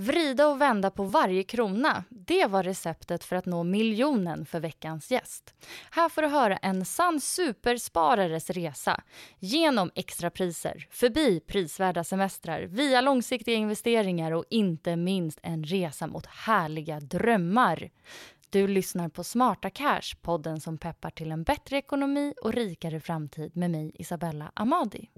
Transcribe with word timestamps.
Vrida 0.00 0.48
och 0.48 0.60
vända 0.60 0.90
på 0.90 1.04
varje 1.04 1.42
krona. 1.42 2.04
Det 2.08 2.46
var 2.46 2.62
receptet 2.62 3.24
för 3.24 3.36
att 3.36 3.46
nå 3.46 3.62
miljonen 3.62 4.46
för 4.46 4.60
veckans 4.60 5.10
gäst. 5.10 5.54
Här 5.90 6.08
får 6.08 6.22
du 6.22 6.28
höra 6.28 6.56
en 6.56 6.84
sann 6.84 7.20
supersparares 7.20 8.50
resa. 8.50 9.02
Genom 9.38 9.90
extrapriser, 9.94 10.86
förbi 10.90 11.40
prisvärda 11.40 12.04
semestrar, 12.04 12.62
via 12.62 13.00
långsiktiga 13.00 13.54
investeringar 13.54 14.32
och 14.32 14.44
inte 14.50 14.96
minst 14.96 15.38
en 15.42 15.64
resa 15.64 16.06
mot 16.06 16.26
härliga 16.26 17.00
drömmar. 17.00 17.90
Du 18.50 18.68
lyssnar 18.68 19.08
på 19.08 19.24
Smarta 19.24 19.70
Cash, 19.70 20.16
podden 20.22 20.60
som 20.60 20.78
peppar 20.78 21.10
till 21.10 21.32
en 21.32 21.42
bättre 21.42 21.76
ekonomi 21.76 22.34
och 22.42 22.52
rikare 22.52 23.00
framtid 23.00 23.56
med 23.56 23.70
mig, 23.70 23.92
Isabella 23.94 24.52
Amadi. 24.54 25.10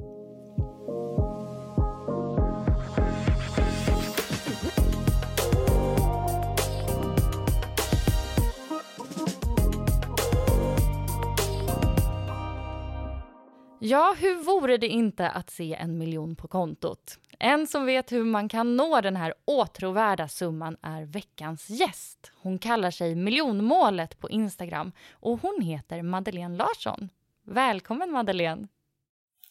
Ja, 13.84 14.14
hur 14.18 14.44
vore 14.44 14.76
det 14.76 14.88
inte 14.88 15.30
att 15.30 15.50
se 15.50 15.74
en 15.74 15.98
miljon 15.98 16.36
på 16.36 16.48
kontot? 16.48 17.18
En 17.38 17.66
som 17.66 17.86
vet 17.86 18.12
hur 18.12 18.24
man 18.24 18.48
kan 18.48 18.76
nå 18.76 19.00
den 19.00 19.16
här 19.16 19.34
åtråvärda 19.44 20.28
summan 20.28 20.76
är 20.82 21.04
veckans 21.04 21.70
gäst. 21.70 22.32
Hon 22.36 22.58
kallar 22.58 22.90
sig 22.90 23.14
miljonmålet 23.14 24.20
på 24.20 24.30
Instagram 24.30 24.92
och 25.12 25.40
hon 25.40 25.62
heter 25.62 26.02
Madeleine 26.02 26.56
Larsson. 26.56 27.08
Välkommen 27.44 28.10
Madeleine! 28.10 28.68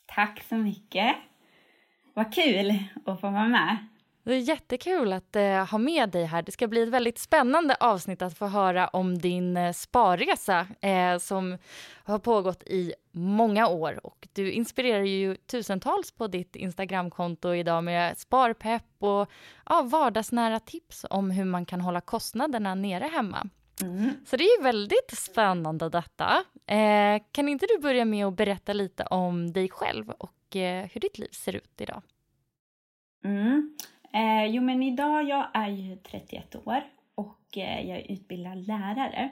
Tack 0.05 0.43
så 0.49 0.55
mycket! 0.55 1.15
Vad 2.13 2.33
kul 2.33 2.83
att 3.05 3.21
få 3.21 3.29
vara 3.29 3.47
med. 3.47 3.77
Det 4.23 4.33
är 4.33 4.39
jättekul 4.39 5.13
att 5.13 5.35
eh, 5.35 5.65
ha 5.65 5.77
med 5.77 6.09
dig 6.09 6.25
här. 6.25 6.41
Det 6.41 6.51
ska 6.51 6.67
bli 6.67 6.83
ett 6.83 6.89
väldigt 6.89 7.19
spännande 7.19 7.75
avsnitt 7.79 8.21
att 8.21 8.37
få 8.37 8.47
höra 8.47 8.87
om 8.87 9.17
din 9.17 9.57
eh, 9.57 9.73
sparresa 9.73 10.67
eh, 10.81 11.17
som 11.17 11.57
har 12.03 12.19
pågått 12.19 12.63
i 12.63 12.93
många 13.11 13.67
år. 13.67 14.05
Och 14.05 14.27
du 14.33 14.51
inspirerar 14.51 15.03
ju 15.03 15.35
tusentals 15.35 16.11
på 16.11 16.27
ditt 16.27 16.55
Instagramkonto 16.55 17.53
idag 17.53 17.83
med 17.83 18.17
sparpepp 18.17 18.85
och 18.99 19.29
ja, 19.65 19.81
vardagsnära 19.81 20.59
tips 20.59 21.05
om 21.09 21.31
hur 21.31 21.45
man 21.45 21.65
kan 21.65 21.81
hålla 21.81 22.01
kostnaderna 22.01 22.75
nere 22.75 23.03
hemma. 23.03 23.49
Mm. 23.81 24.09
Så 24.25 24.37
det 24.37 24.43
är 24.43 24.63
väldigt 24.63 25.17
spännande 25.17 25.89
detta. 25.89 26.43
Eh, 26.65 27.21
kan 27.31 27.49
inte 27.49 27.65
du 27.65 27.79
börja 27.81 28.05
med 28.05 28.25
att 28.25 28.37
berätta 28.37 28.73
lite 28.73 29.03
om 29.03 29.53
dig 29.53 29.69
själv 29.69 30.09
och 30.09 30.55
eh, 30.55 30.89
hur 30.93 31.01
ditt 31.01 31.17
liv 31.17 31.29
ser 31.31 31.55
ut 31.55 31.81
idag? 31.81 32.01
Mm. 33.23 33.77
Eh, 34.13 34.45
jo 34.45 34.61
men 34.61 34.83
idag, 34.83 35.23
jag 35.23 35.47
är 35.53 35.69
ju 35.69 35.95
31 35.95 36.55
år 36.55 36.83
och 37.15 37.57
eh, 37.57 37.89
jag 37.89 37.99
är 37.99 38.11
utbildad 38.11 38.67
lärare. 38.67 39.29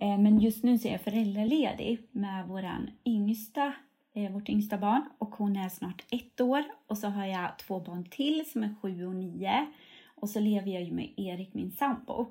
Eh, 0.00 0.18
men 0.18 0.40
just 0.40 0.64
nu 0.64 0.78
så 0.78 0.88
är 0.88 0.92
jag 0.92 1.00
föräldraledig 1.00 1.98
med 2.10 2.46
våran 2.46 2.90
yngsta, 3.04 3.72
eh, 4.14 4.32
vårt 4.32 4.48
yngsta 4.48 4.78
barn 4.78 5.02
och 5.18 5.34
hon 5.34 5.56
är 5.56 5.68
snart 5.68 6.04
ett 6.10 6.40
år. 6.40 6.64
Och 6.86 6.98
så 6.98 7.08
har 7.08 7.26
jag 7.26 7.58
två 7.58 7.80
barn 7.80 8.04
till 8.10 8.50
som 8.50 8.62
är 8.62 8.74
sju 8.82 9.06
och 9.06 9.16
nio. 9.16 9.66
Och 10.14 10.30
så 10.30 10.40
lever 10.40 10.70
jag 10.70 10.82
ju 10.82 10.92
med 10.92 11.12
Erik, 11.16 11.54
min 11.54 11.70
sambo. 11.70 12.26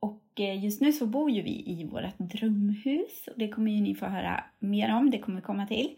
Och 0.00 0.40
eh, 0.40 0.64
just 0.64 0.80
nu 0.80 0.92
så 0.92 1.06
bor 1.06 1.30
ju 1.30 1.42
vi 1.42 1.64
i 1.66 1.84
vårt 1.84 2.18
drömhus 2.18 3.28
och 3.28 3.38
det 3.38 3.48
kommer 3.48 3.70
ju 3.70 3.80
ni 3.80 3.94
få 3.94 4.06
höra 4.06 4.44
mer 4.58 4.94
om, 4.94 5.10
det 5.10 5.18
kommer 5.18 5.40
komma 5.40 5.66
till. 5.66 5.96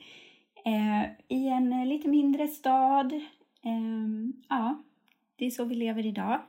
Eh, 0.65 1.11
I 1.29 1.49
en 1.49 1.73
eh, 1.73 1.87
lite 1.87 2.09
mindre 2.09 2.49
stad 2.49 3.21
Um, 3.65 4.33
ja, 4.49 4.83
det 5.37 5.47
är 5.47 5.51
så 5.51 5.65
vi 5.65 5.75
lever 5.75 6.07
idag. 6.07 6.41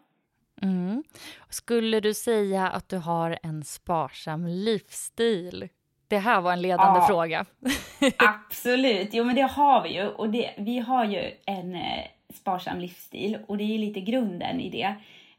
Mm. 0.61 1.03
Skulle 1.49 1.99
du 1.99 2.13
säga 2.13 2.67
att 2.67 2.89
du 2.89 2.97
har 2.97 3.39
en 3.44 3.63
sparsam 3.63 4.47
livsstil? 4.47 5.69
Det 6.07 6.17
här 6.17 6.41
var 6.41 6.53
en 6.53 6.61
ledande 6.61 7.00
ja, 7.00 7.07
fråga. 7.07 7.45
absolut, 8.17 9.09
jo 9.13 9.23
men 9.23 9.35
det 9.35 9.41
har 9.41 9.83
vi 9.83 9.94
ju. 9.94 10.07
Och 10.07 10.29
det, 10.29 10.53
vi 10.57 10.79
har 10.79 11.05
ju 11.05 11.31
en 11.45 11.75
eh, 11.75 12.05
sparsam 12.33 12.79
livsstil 12.79 13.38
och 13.47 13.57
det 13.57 13.63
är 13.63 13.77
lite 13.77 14.01
grunden 14.01 14.59
i 14.59 14.69
det 14.69 14.95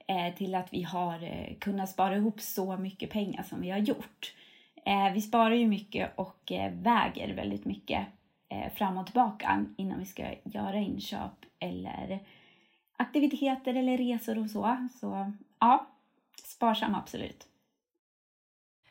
eh, 0.07 0.35
till 0.35 0.55
att 0.55 0.73
vi 0.73 0.83
har 0.83 1.23
eh, 1.23 1.59
kunnat 1.59 1.91
spara 1.91 2.17
ihop 2.17 2.41
så 2.41 2.77
mycket 2.77 3.11
pengar 3.11 3.43
som 3.43 3.61
vi 3.61 3.71
har 3.71 3.79
gjort. 3.79 4.35
Eh, 4.87 5.13
vi 5.15 5.21
sparar 5.21 5.55
ju 5.55 5.67
mycket 5.67 6.13
och 6.17 6.53
eh, 6.53 6.73
väger 6.73 7.35
väldigt 7.35 7.65
mycket 7.65 8.07
eh, 8.49 8.73
fram 8.73 8.99
och 8.99 9.07
tillbaka 9.07 9.65
innan 9.77 9.99
vi 9.99 10.05
ska 10.05 10.25
göra 10.45 10.77
inköp 10.77 11.33
eller 11.63 12.19
aktiviteter 12.97 13.75
eller 13.75 13.99
resor 13.99 14.39
och 14.39 14.51
så. 14.51 14.89
Så 15.01 15.33
ja, 15.61 15.87
sparsam 16.45 16.95
absolut. 16.95 17.47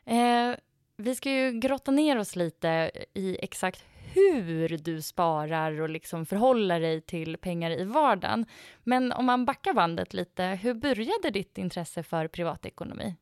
Eh, 0.04 0.54
vi 0.96 1.14
ska 1.14 1.30
ju 1.30 1.52
grotta 1.52 1.90
ner 1.90 2.18
oss 2.18 2.36
lite 2.36 2.90
i 3.14 3.38
exakt 3.44 3.84
hur 4.14 4.78
du 4.78 5.02
sparar 5.02 5.80
och 5.80 5.90
liksom 5.90 6.26
förhåller 6.26 6.80
dig 6.80 7.00
till 7.00 7.36
pengar 7.36 7.70
i 7.70 7.84
vardagen. 7.84 8.46
Men 8.84 9.12
om 9.12 9.26
man 9.26 9.44
backar 9.44 9.74
bandet 9.74 10.14
lite, 10.14 10.44
hur 10.44 10.74
började 10.74 11.30
ditt 11.30 11.58
intresse 11.58 12.02
för 12.02 12.28
privatekonomi? 12.28 13.14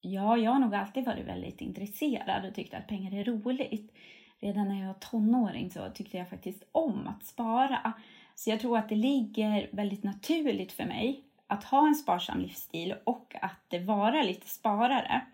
Ja, 0.00 0.36
jag 0.36 0.50
har 0.50 0.58
nog 0.58 0.74
alltid 0.74 1.04
varit 1.04 1.26
väldigt 1.26 1.60
intresserad 1.60 2.44
och 2.44 2.54
tyckt 2.54 2.74
att 2.74 2.86
pengar 2.86 3.14
är 3.20 3.24
roligt. 3.24 3.92
Redan 4.40 4.68
när 4.68 4.80
jag 4.80 4.86
var 4.86 4.94
tonåring 4.94 5.70
så 5.70 5.90
tyckte 5.94 6.16
jag 6.16 6.28
faktiskt 6.28 6.62
om 6.72 7.08
att 7.08 7.24
spara. 7.24 7.92
Så 8.38 8.50
jag 8.50 8.60
tror 8.60 8.78
att 8.78 8.88
det 8.88 8.94
ligger 8.94 9.68
väldigt 9.72 10.02
naturligt 10.02 10.72
för 10.72 10.84
mig 10.84 11.24
att 11.46 11.64
ha 11.64 11.86
en 11.86 11.94
sparsam 11.94 12.40
livsstil 12.40 12.94
och 13.04 13.34
att 13.42 13.74
vara 13.84 14.22
lite 14.22 14.48
sparare. 14.48 15.26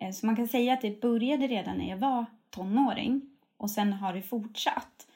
Eh, 0.00 0.10
så 0.10 0.26
man 0.26 0.36
kan 0.36 0.48
säga 0.48 0.72
att 0.72 0.80
det 0.80 1.00
började 1.00 1.46
redan 1.46 1.78
när 1.78 1.88
jag 1.88 1.96
var 1.96 2.26
tonåring 2.50 3.30
och 3.56 3.70
sen 3.70 3.92
har 3.92 4.14
det 4.14 4.22
fortsatt. 4.22 5.06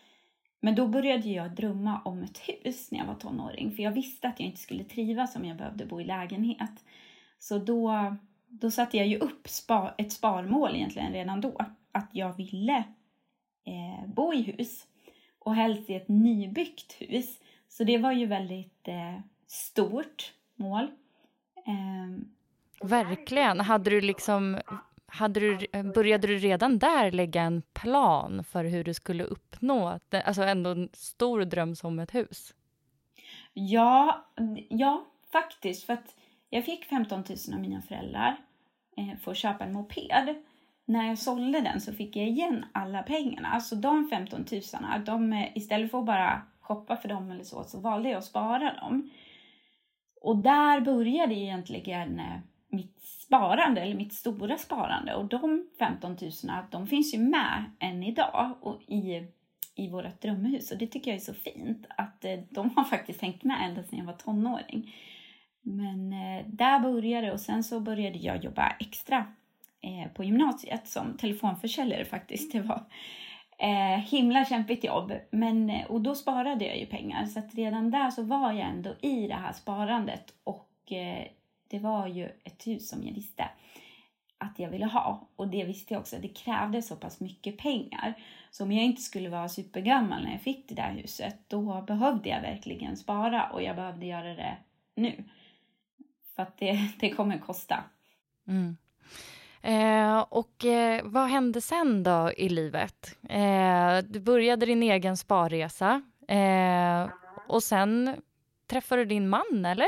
Men 0.60 0.74
då 0.74 0.86
började 0.86 1.28
jag 1.28 1.54
drömma 1.54 2.00
om 2.04 2.22
ett 2.22 2.38
hus 2.38 2.90
när 2.90 2.98
jag 2.98 3.06
var 3.06 3.14
tonåring 3.14 3.72
för 3.72 3.82
jag 3.82 3.92
visste 3.92 4.28
att 4.28 4.40
jag 4.40 4.46
inte 4.46 4.60
skulle 4.60 4.84
trivas 4.84 5.36
om 5.36 5.44
jag 5.44 5.56
behövde 5.56 5.86
bo 5.86 6.00
i 6.00 6.04
lägenhet. 6.04 6.84
Så 7.38 7.58
då, 7.58 8.16
då 8.48 8.70
satte 8.70 8.96
jag 8.96 9.06
ju 9.06 9.18
upp 9.18 9.48
spa, 9.48 9.94
ett 9.98 10.12
sparmål 10.12 10.74
egentligen 10.74 11.12
redan 11.12 11.40
då, 11.40 11.60
att 11.92 12.08
jag 12.12 12.36
ville 12.36 12.76
eh, 13.64 14.06
bo 14.06 14.34
i 14.34 14.42
hus 14.42 14.86
och 15.46 15.54
helst 15.54 15.90
i 15.90 15.94
ett 15.94 16.08
nybyggt 16.08 16.92
hus. 16.92 17.40
Så 17.68 17.84
det 17.84 17.98
var 17.98 18.12
ju 18.12 18.26
väldigt 18.26 18.88
eh, 18.88 19.20
stort 19.46 20.32
mål. 20.54 20.84
Eh, 21.56 22.88
Verkligen. 22.88 23.60
Hade 23.60 23.90
du 23.90 24.00
liksom, 24.00 24.60
hade 25.06 25.40
du, 25.40 25.82
började 25.92 26.26
du 26.26 26.38
redan 26.38 26.78
där 26.78 27.10
lägga 27.10 27.42
en 27.42 27.62
plan 27.62 28.44
för 28.44 28.64
hur 28.64 28.84
du 28.84 28.94
skulle 28.94 29.24
uppnå, 29.24 30.00
alltså 30.24 30.42
ändå 30.42 30.70
en 30.70 30.88
stor 30.92 31.44
dröm 31.44 31.76
som 31.76 31.98
ett 31.98 32.14
hus? 32.14 32.54
Ja, 33.52 34.26
ja 34.68 35.06
faktiskt. 35.32 35.86
För 35.86 35.98
jag 36.50 36.64
fick 36.64 36.84
15 36.84 37.24
000 37.28 37.38
av 37.54 37.60
mina 37.60 37.82
föräldrar 37.82 38.36
eh, 38.96 39.18
för 39.18 39.30
att 39.30 39.36
köpa 39.36 39.64
en 39.64 39.72
moped. 39.72 40.34
När 40.88 41.08
jag 41.08 41.18
sålde 41.18 41.60
den 41.60 41.80
så 41.80 41.92
fick 41.92 42.16
jag 42.16 42.28
igen 42.28 42.64
alla 42.72 43.02
pengarna. 43.02 43.60
Så 43.60 43.74
de 43.74 44.08
15 44.08 44.44
000, 44.52 44.60
de, 45.06 45.32
eh, 45.32 45.48
istället 45.54 45.90
för 45.90 45.98
att 45.98 46.06
bara 46.06 46.42
shoppa 46.60 46.96
för 46.96 47.08
dem 47.08 47.30
eller 47.30 47.44
så, 47.44 47.64
så 47.64 47.80
valde 47.80 48.08
jag 48.08 48.18
att 48.18 48.24
spara 48.24 48.74
dem. 48.74 49.10
Och 50.22 50.36
där 50.36 50.80
började 50.80 51.34
egentligen 51.34 52.18
eh, 52.18 52.38
mitt 52.68 53.02
sparande, 53.02 53.80
eller 53.80 53.94
mitt 53.94 54.12
stora 54.12 54.58
sparande. 54.58 55.14
Och 55.14 55.24
de 55.24 55.68
15 55.78 56.16
000, 56.20 56.30
de 56.70 56.86
finns 56.86 57.14
ju 57.14 57.18
med 57.18 57.64
än 57.78 58.02
idag 58.02 58.54
och 58.60 58.82
i, 58.82 59.28
i 59.74 59.88
vårt 59.90 60.22
drömhus. 60.22 60.70
Och 60.70 60.78
det 60.78 60.86
tycker 60.86 61.10
jag 61.10 61.16
är 61.20 61.24
så 61.24 61.34
fint, 61.34 61.86
att 61.88 62.24
eh, 62.24 62.38
de 62.50 62.70
har 62.76 62.84
faktiskt 62.84 63.22
hängt 63.22 63.44
med 63.44 63.68
ända 63.68 63.82
sedan 63.82 63.98
jag 63.98 64.06
var 64.06 64.12
tonåring. 64.12 64.94
Men 65.62 66.10
där 66.46 66.80
började 66.80 67.26
det 67.26 67.32
och 67.32 67.40
sen 67.40 67.64
så 67.64 67.80
började 67.80 68.18
jag 68.18 68.44
jobba 68.44 68.76
extra 68.80 69.26
eh, 69.82 70.12
på 70.12 70.24
gymnasiet 70.24 70.88
som 70.88 71.16
telefonförsäljare 71.16 72.04
faktiskt. 72.04 72.52
Det 72.52 72.60
var 72.60 72.84
eh, 73.58 74.00
himla 74.00 74.44
kämpigt 74.44 74.84
jobb. 74.84 75.12
Men, 75.30 75.70
eh, 75.70 75.86
och 75.86 76.00
då 76.00 76.14
sparade 76.14 76.64
jag 76.64 76.78
ju 76.78 76.86
pengar 76.86 77.26
så 77.26 77.38
att 77.38 77.54
redan 77.54 77.90
där 77.90 78.10
så 78.10 78.22
var 78.22 78.52
jag 78.52 78.68
ändå 78.68 78.94
i 79.02 79.26
det 79.26 79.34
här 79.34 79.52
sparandet 79.52 80.34
och 80.44 80.92
eh, 80.92 81.26
det 81.70 81.78
var 81.78 82.06
ju 82.06 82.24
ett 82.44 82.66
hus 82.66 82.88
som 82.88 83.04
jag 83.04 83.14
visste 83.14 83.48
att 84.38 84.58
jag 84.58 84.70
ville 84.70 84.86
ha. 84.86 85.28
Och 85.36 85.48
det 85.48 85.64
visste 85.64 85.94
jag 85.94 86.00
också, 86.00 86.16
det 86.22 86.28
krävde 86.28 86.82
så 86.82 86.96
pass 86.96 87.20
mycket 87.20 87.58
pengar. 87.58 88.14
Så 88.50 88.64
om 88.64 88.72
jag 88.72 88.84
inte 88.84 89.02
skulle 89.02 89.28
vara 89.28 89.48
supergammal 89.48 90.24
när 90.24 90.32
jag 90.32 90.40
fick 90.40 90.68
det 90.68 90.74
där 90.74 90.90
huset, 90.90 91.36
då 91.48 91.82
behövde 91.82 92.28
jag 92.28 92.42
verkligen 92.42 92.96
spara 92.96 93.50
och 93.50 93.62
jag 93.62 93.76
behövde 93.76 94.06
göra 94.06 94.34
det 94.34 94.56
nu. 94.94 95.24
För 96.36 96.42
att 96.42 96.58
det, 96.58 96.78
det 97.00 97.10
kommer 97.10 97.38
kosta. 97.38 97.84
Mm. 98.48 98.76
Eh, 99.66 100.18
och 100.28 100.64
eh, 100.64 101.00
vad 101.04 101.28
hände 101.28 101.60
sen 101.60 102.02
då 102.02 102.30
i 102.36 102.48
livet? 102.48 103.18
Eh, 103.28 103.98
du 104.08 104.20
började 104.20 104.66
din 104.66 104.82
egen 104.82 105.16
sparresa 105.16 106.02
eh, 106.28 107.10
och 107.48 107.62
sen 107.62 108.16
träffade 108.70 109.04
du 109.04 109.08
din 109.08 109.28
man, 109.28 109.64
eller? 109.66 109.86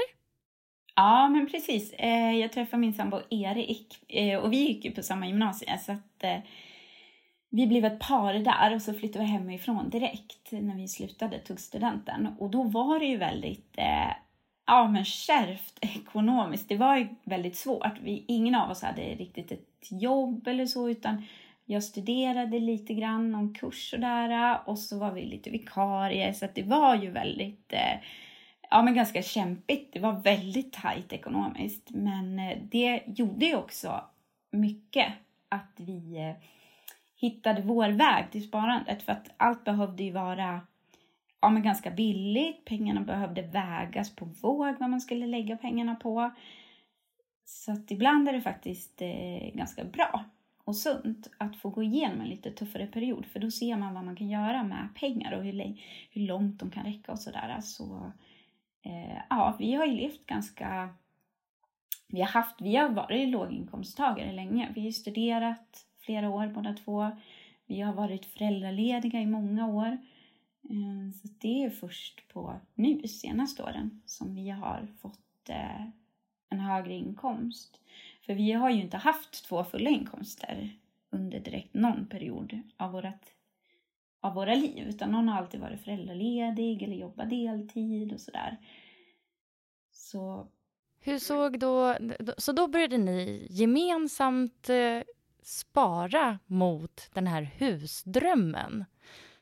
Ja, 0.95 1.29
men 1.29 1.51
precis. 1.51 1.93
Eh, 1.93 2.33
jag 2.37 2.53
träffade 2.53 2.81
min 2.81 2.95
sambo 2.95 3.21
Erik 3.31 4.05
eh, 4.09 4.39
och 4.39 4.53
vi 4.53 4.57
gick 4.57 4.85
ju 4.85 4.91
på 4.91 5.03
samma 5.03 5.27
gymnasium 5.27 5.79
så 5.79 5.93
att 5.93 6.25
eh, 6.25 6.39
vi 7.51 7.67
blev 7.67 7.85
ett 7.85 8.01
par 8.01 8.35
där 8.35 8.75
och 8.75 8.83
så 8.83 8.95
flyttade 8.95 9.25
vi 9.25 9.31
hemifrån 9.31 9.91
direkt 9.91 10.53
när 10.53 10.77
vi 10.77 10.89
slutade, 10.89 11.39
tog 11.39 11.61
studenten. 11.61 12.29
Och 12.39 12.51
då 12.51 12.63
var 12.63 12.99
det 12.99 13.07
ju 13.07 13.17
väldigt 13.17 13.75
eh, 13.77 14.13
ja, 14.69 14.89
men 14.89 15.05
kärvt 15.05 15.79
ekonomiskt. 15.81 16.69
Det 16.69 16.77
var 16.77 16.97
ju 16.97 17.09
väldigt 17.25 17.57
svårt. 17.57 18.01
Vi, 18.03 18.25
ingen 18.29 18.55
av 18.55 18.71
oss 18.71 18.83
hade 18.83 19.03
riktigt 19.03 19.53
ett 19.53 19.89
jobb 19.91 20.49
eller 20.49 20.67
så, 20.67 20.89
utan 20.89 21.23
jag 21.65 21.85
studerade 21.85 22.59
lite 22.59 22.95
grann, 22.95 23.33
någon 23.33 23.55
kurs 23.55 23.95
och 23.95 24.01
där 24.01 24.61
och 24.65 24.79
så 24.79 24.99
var 24.99 25.13
vi 25.13 25.25
lite 25.25 25.51
vikarier, 25.51 26.33
så 26.33 26.45
att 26.45 26.55
det 26.55 26.63
var 26.63 26.97
ju 26.97 27.11
väldigt, 27.11 27.73
eh, 27.73 28.01
ja 28.71 28.83
men 28.83 28.95
ganska 28.95 29.23
kämpigt. 29.23 29.93
Det 29.93 30.01
var 30.01 30.13
väldigt 30.13 30.73
tajt 30.73 31.13
ekonomiskt, 31.13 31.91
men 31.91 32.39
eh, 32.39 32.59
det 32.63 33.03
gjorde 33.07 33.47
ju 33.47 33.57
också 33.57 34.05
mycket 34.51 35.13
att 35.49 35.73
vi 35.77 36.17
eh, 36.19 36.45
hittade 37.17 37.63
vår 37.63 37.89
väg 37.89 38.31
till 38.31 38.49
sparandet, 38.49 39.03
för 39.03 39.13
att 39.13 39.31
allt 39.37 39.65
behövde 39.65 40.03
ju 40.03 40.13
vara 40.13 40.61
ja, 41.41 41.51
men 41.51 41.63
ganska 41.63 41.91
billigt. 41.91 42.65
Pengarna 42.65 43.01
behövde 43.01 43.43
vägas 43.43 44.17
på 44.17 44.25
våg 44.25 44.75
vad 44.79 44.91
man 44.91 45.01
skulle 45.01 45.27
lägga 45.27 45.57
pengarna 45.57 45.95
på. 45.95 46.31
Så 47.45 47.73
att 47.73 47.91
ibland 47.91 48.29
är 48.29 48.33
det 48.33 48.41
faktiskt 48.41 49.03
eh, 49.03 49.55
ganska 49.55 49.85
bra 49.85 50.25
och 50.65 50.77
sunt 50.77 51.31
att 51.39 51.57
få 51.57 51.71
gå 51.71 51.83
igenom 51.83 52.21
en 52.21 52.29
lite 52.29 52.51
tuffare 52.51 52.87
period 52.87 53.27
för 53.27 53.41
då 53.41 53.51
ser 53.51 53.77
man 53.77 53.95
vad 53.95 54.05
man 54.05 54.17
kan 54.17 54.29
göra 54.29 54.63
med 54.63 54.89
pengar 54.95 55.33
och 55.33 55.45
hur, 55.45 55.77
hur 56.11 56.27
långt 56.27 56.61
de 56.61 56.71
kan 56.71 56.85
räcka 56.85 57.13
och 57.13 57.19
sådär. 57.19 57.61
Så 57.61 58.13
eh, 58.83 59.19
ja, 59.31 59.57
vi 59.59 59.75
har 59.75 59.87
ju 59.87 59.93
levt 59.93 60.27
ganska... 60.27 60.89
Vi 62.09 62.21
har, 62.21 62.29
haft, 62.29 62.61
vi 62.61 62.77
har 62.77 62.89
varit 62.89 63.29
låginkomsttagare 63.29 64.33
länge. 64.33 64.69
Vi 64.75 64.85
har 64.85 64.91
studerat 64.91 65.87
flera 66.01 66.31
år 66.31 66.47
båda 66.47 66.75
två. 66.75 67.11
Vi 67.67 67.81
har 67.81 67.93
varit 67.93 68.27
föräldralediga 68.27 69.21
i 69.21 69.27
många 69.27 69.69
år. 69.69 69.99
Ehm, 70.71 71.13
så 71.13 71.29
det 71.39 71.65
är 71.65 71.71
först 71.71 72.29
på 72.29 72.61
nu, 72.75 73.09
senaste 73.09 73.63
åren, 73.63 74.03
som 74.07 74.35
vi 74.35 74.51
har 74.51 74.89
fått 75.01 75.49
eh, 75.49 75.85
en 76.49 76.61
högre 76.61 76.95
inkomst. 76.95 77.81
För 78.27 78.35
vi 78.35 78.53
har 78.53 78.71
ju 78.71 78.81
inte 78.81 78.97
haft 78.97 79.45
två 79.49 79.65
fulla 79.65 79.91
inkomster 79.91 80.79
under 81.11 81.41
direkt 81.41 81.75
någon 81.75 82.07
period 82.07 82.61
av, 82.77 82.93
vårat, 82.93 83.33
av 84.21 84.35
våra 84.35 84.55
liv, 84.55 84.89
utan 84.89 85.11
någon 85.11 85.29
har 85.29 85.39
alltid 85.39 85.61
varit 85.61 85.81
föräldraledig 85.81 86.83
eller 86.83 86.97
jobbat 86.97 87.31
deltid 87.31 88.13
och 88.13 88.21
sådär. 88.21 88.57
Så... 89.93 90.49
Hur 91.01 91.19
såg 91.19 91.59
då... 91.59 91.97
Så 92.39 92.53
då 92.53 92.69
började 92.69 92.99
ni 92.99 93.47
gemensamt 93.51 94.69
eh, 94.69 95.03
spara 95.43 96.39
mot 96.47 97.11
den 97.15 97.27
här 97.27 97.43
husdrömmen? 97.43 98.85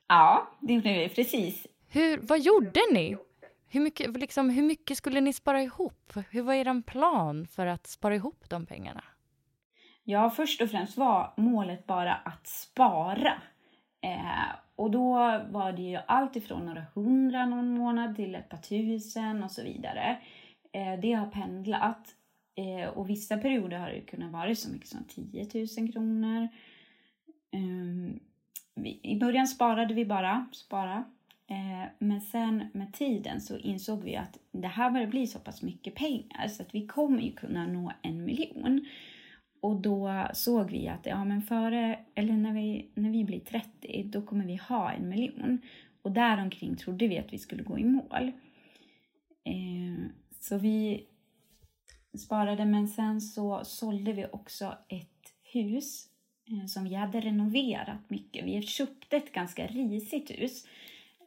Ja, 0.08 0.50
det 0.61 0.73
gjorde 0.73 0.93
vi 0.93 1.08
precis. 1.08 1.67
Hur, 1.88 2.19
vad 2.19 2.41
gjorde 2.41 2.81
ni? 2.93 3.17
Hur 3.69 3.81
mycket, 3.81 4.17
liksom, 4.17 4.50
hur 4.50 4.62
mycket 4.62 4.97
skulle 4.97 5.20
ni 5.20 5.32
spara 5.32 5.62
ihop? 5.62 6.12
Hur 6.31 6.43
var 6.43 6.55
er 6.55 6.82
plan 6.82 7.47
för 7.47 7.67
att 7.67 7.87
spara 7.87 8.14
ihop 8.14 8.50
de 8.50 8.67
pengarna? 8.67 9.05
Ja, 10.05 10.31
först 10.31 10.62
och 10.62 10.70
främst 10.70 10.97
var 10.97 11.35
målet 11.37 11.87
bara 11.87 12.14
att 12.14 12.47
spara. 12.47 13.43
Eh, 14.00 14.56
och 14.76 14.91
då 14.91 15.14
var 15.50 15.73
det 15.73 15.82
ju 15.82 15.99
allt 16.06 16.37
ifrån 16.37 16.67
några 16.67 16.87
hundra 16.94 17.47
någon 17.47 17.69
månad 17.69 18.17
till 18.17 18.35
ett 18.35 18.49
par 18.49 18.59
tusen 18.59 19.45
och 19.45 19.50
så 19.50 19.62
vidare. 19.62 20.19
Eh, 20.73 21.00
det 21.00 21.12
har 21.12 21.26
pendlat. 21.26 22.14
Eh, 22.54 22.88
och 22.88 23.11
vissa 23.11 23.37
perioder 23.37 23.78
har 23.78 23.88
det 23.88 24.00
kunnat 24.00 24.33
vara 24.33 24.54
så 24.54 24.71
mycket 24.71 24.88
som 24.88 25.04
10 25.04 25.66
000 25.78 25.92
kronor. 25.92 26.49
I 28.85 29.18
början 29.18 29.47
sparade 29.47 29.95
vi 29.95 30.04
bara, 30.04 30.47
spara. 30.52 31.04
Eh, 31.49 31.90
men 31.99 32.21
sen 32.21 32.64
med 32.73 32.92
tiden 32.92 33.40
så 33.40 33.59
insåg 33.59 34.02
vi 34.02 34.16
att 34.16 34.38
det 34.52 34.68
här 34.68 34.90
börjar 34.90 35.06
bli 35.06 35.26
så 35.26 35.38
pass 35.38 35.62
mycket 35.62 35.95
pengar 35.95 36.49
så 36.49 36.62
att 36.62 36.75
vi 36.75 36.87
kommer 36.87 37.23
ju 37.23 37.33
kunna 37.33 37.66
nå 37.66 37.92
en 38.02 38.25
miljon. 38.25 38.87
Och 39.61 39.80
då 39.80 40.28
såg 40.33 40.71
vi 40.71 40.88
att 40.88 41.06
ja, 41.06 41.25
men 41.25 41.42
före, 41.42 41.99
eller 42.14 42.33
när 42.33 42.52
vi, 42.52 42.90
när 42.95 43.11
vi 43.11 43.25
blir 43.25 43.40
30, 43.40 44.02
då 44.02 44.23
kommer 44.23 44.45
vi 44.45 44.56
ha 44.56 44.92
en 44.92 45.09
miljon. 45.09 45.59
Och 46.02 46.12
däromkring 46.12 46.76
trodde 46.76 47.09
vi 47.09 47.18
att 47.18 47.33
vi 47.33 47.38
skulle 47.38 47.62
gå 47.62 47.78
i 47.78 47.85
mål. 47.85 48.33
Eh, 49.45 50.06
så 50.40 50.59
vi 50.59 51.06
sparade, 52.18 52.64
men 52.64 52.88
sen 52.88 53.21
så 53.21 53.64
sålde 53.64 54.12
vi 54.12 54.26
också 54.33 54.75
ett 54.88 55.35
hus 55.52 56.09
som 56.69 56.85
vi 56.85 56.95
hade 56.95 57.21
renoverat 57.21 58.11
mycket. 58.11 58.45
Vi 58.45 58.62
köpte 58.62 59.17
ett 59.17 59.33
ganska 59.33 59.67
risigt 59.67 60.31
hus 60.31 60.67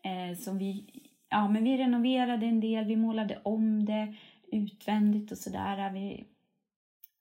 eh, 0.03 0.37
som 0.37 0.57
vi, 0.57 0.85
ja, 1.29 1.47
men 1.49 1.63
vi 1.63 1.77
renoverade 1.77 2.45
en 2.45 2.59
del, 2.59 2.85
vi 2.85 2.95
målade 2.95 3.39
om 3.43 3.85
det 3.85 4.15
utvändigt 4.51 5.31
och 5.31 5.37
sådär. 5.37 5.91
Vi 5.93 6.25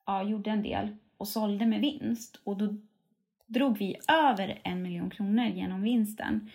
ja, 0.07 0.23
gjorde 0.23 0.51
en 0.51 0.63
del 0.63 0.97
och 1.17 1.29
sålde 1.29 1.67
med 1.67 1.81
vinst 1.81 2.41
och 2.45 2.57
då 2.57 2.77
drog 3.47 3.79
vi 3.79 3.97
över 4.09 4.61
en 4.63 4.83
miljon 4.83 5.11
kronor 5.11 5.45
genom 5.45 5.83
vinsten 5.83 6.51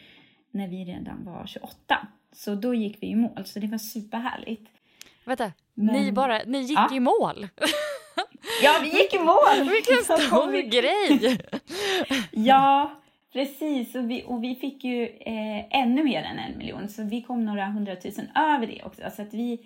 när 0.52 0.68
vi 0.68 0.86
redan 0.86 1.26
var 1.26 1.46
28. 1.46 2.08
Så 2.32 2.56
då 2.56 2.74
gick 2.74 2.98
vi 3.04 3.08
i 3.08 3.16
mål, 3.16 3.46
så 3.46 3.60
det 3.60 3.68
var 3.68 3.78
superhärligt. 3.78 4.70
Vänta, 5.26 5.52
Men, 5.74 5.96
ni, 5.96 6.12
bara, 6.12 6.42
ni 6.46 6.60
gick 6.60 6.78
ja. 6.78 6.96
i 6.96 7.00
mål? 7.00 7.48
Ja, 8.64 8.80
vi 8.82 8.98
gick 8.98 9.14
i 9.14 9.20
mål! 9.20 9.70
Vilken 9.70 10.04
stor 10.04 10.62
grej! 10.62 11.38
ja, 12.32 12.92
precis. 13.34 13.96
Och 13.96 14.10
vi, 14.10 14.24
och 14.28 14.44
vi 14.44 14.56
fick 14.56 14.84
ju 14.84 15.04
eh, 15.04 15.80
ännu 15.82 16.04
mer 16.04 16.24
än 16.24 16.40
en 16.40 16.58
miljon, 16.58 16.90
så 16.90 17.04
vi 17.04 17.22
kom 17.22 17.46
några 17.46 17.66
hundratusen 17.66 18.28
över 18.36 18.68
det 18.68 18.82
också. 18.84 19.02
Så 19.16 19.22
att 19.22 19.34
vi, 19.34 19.60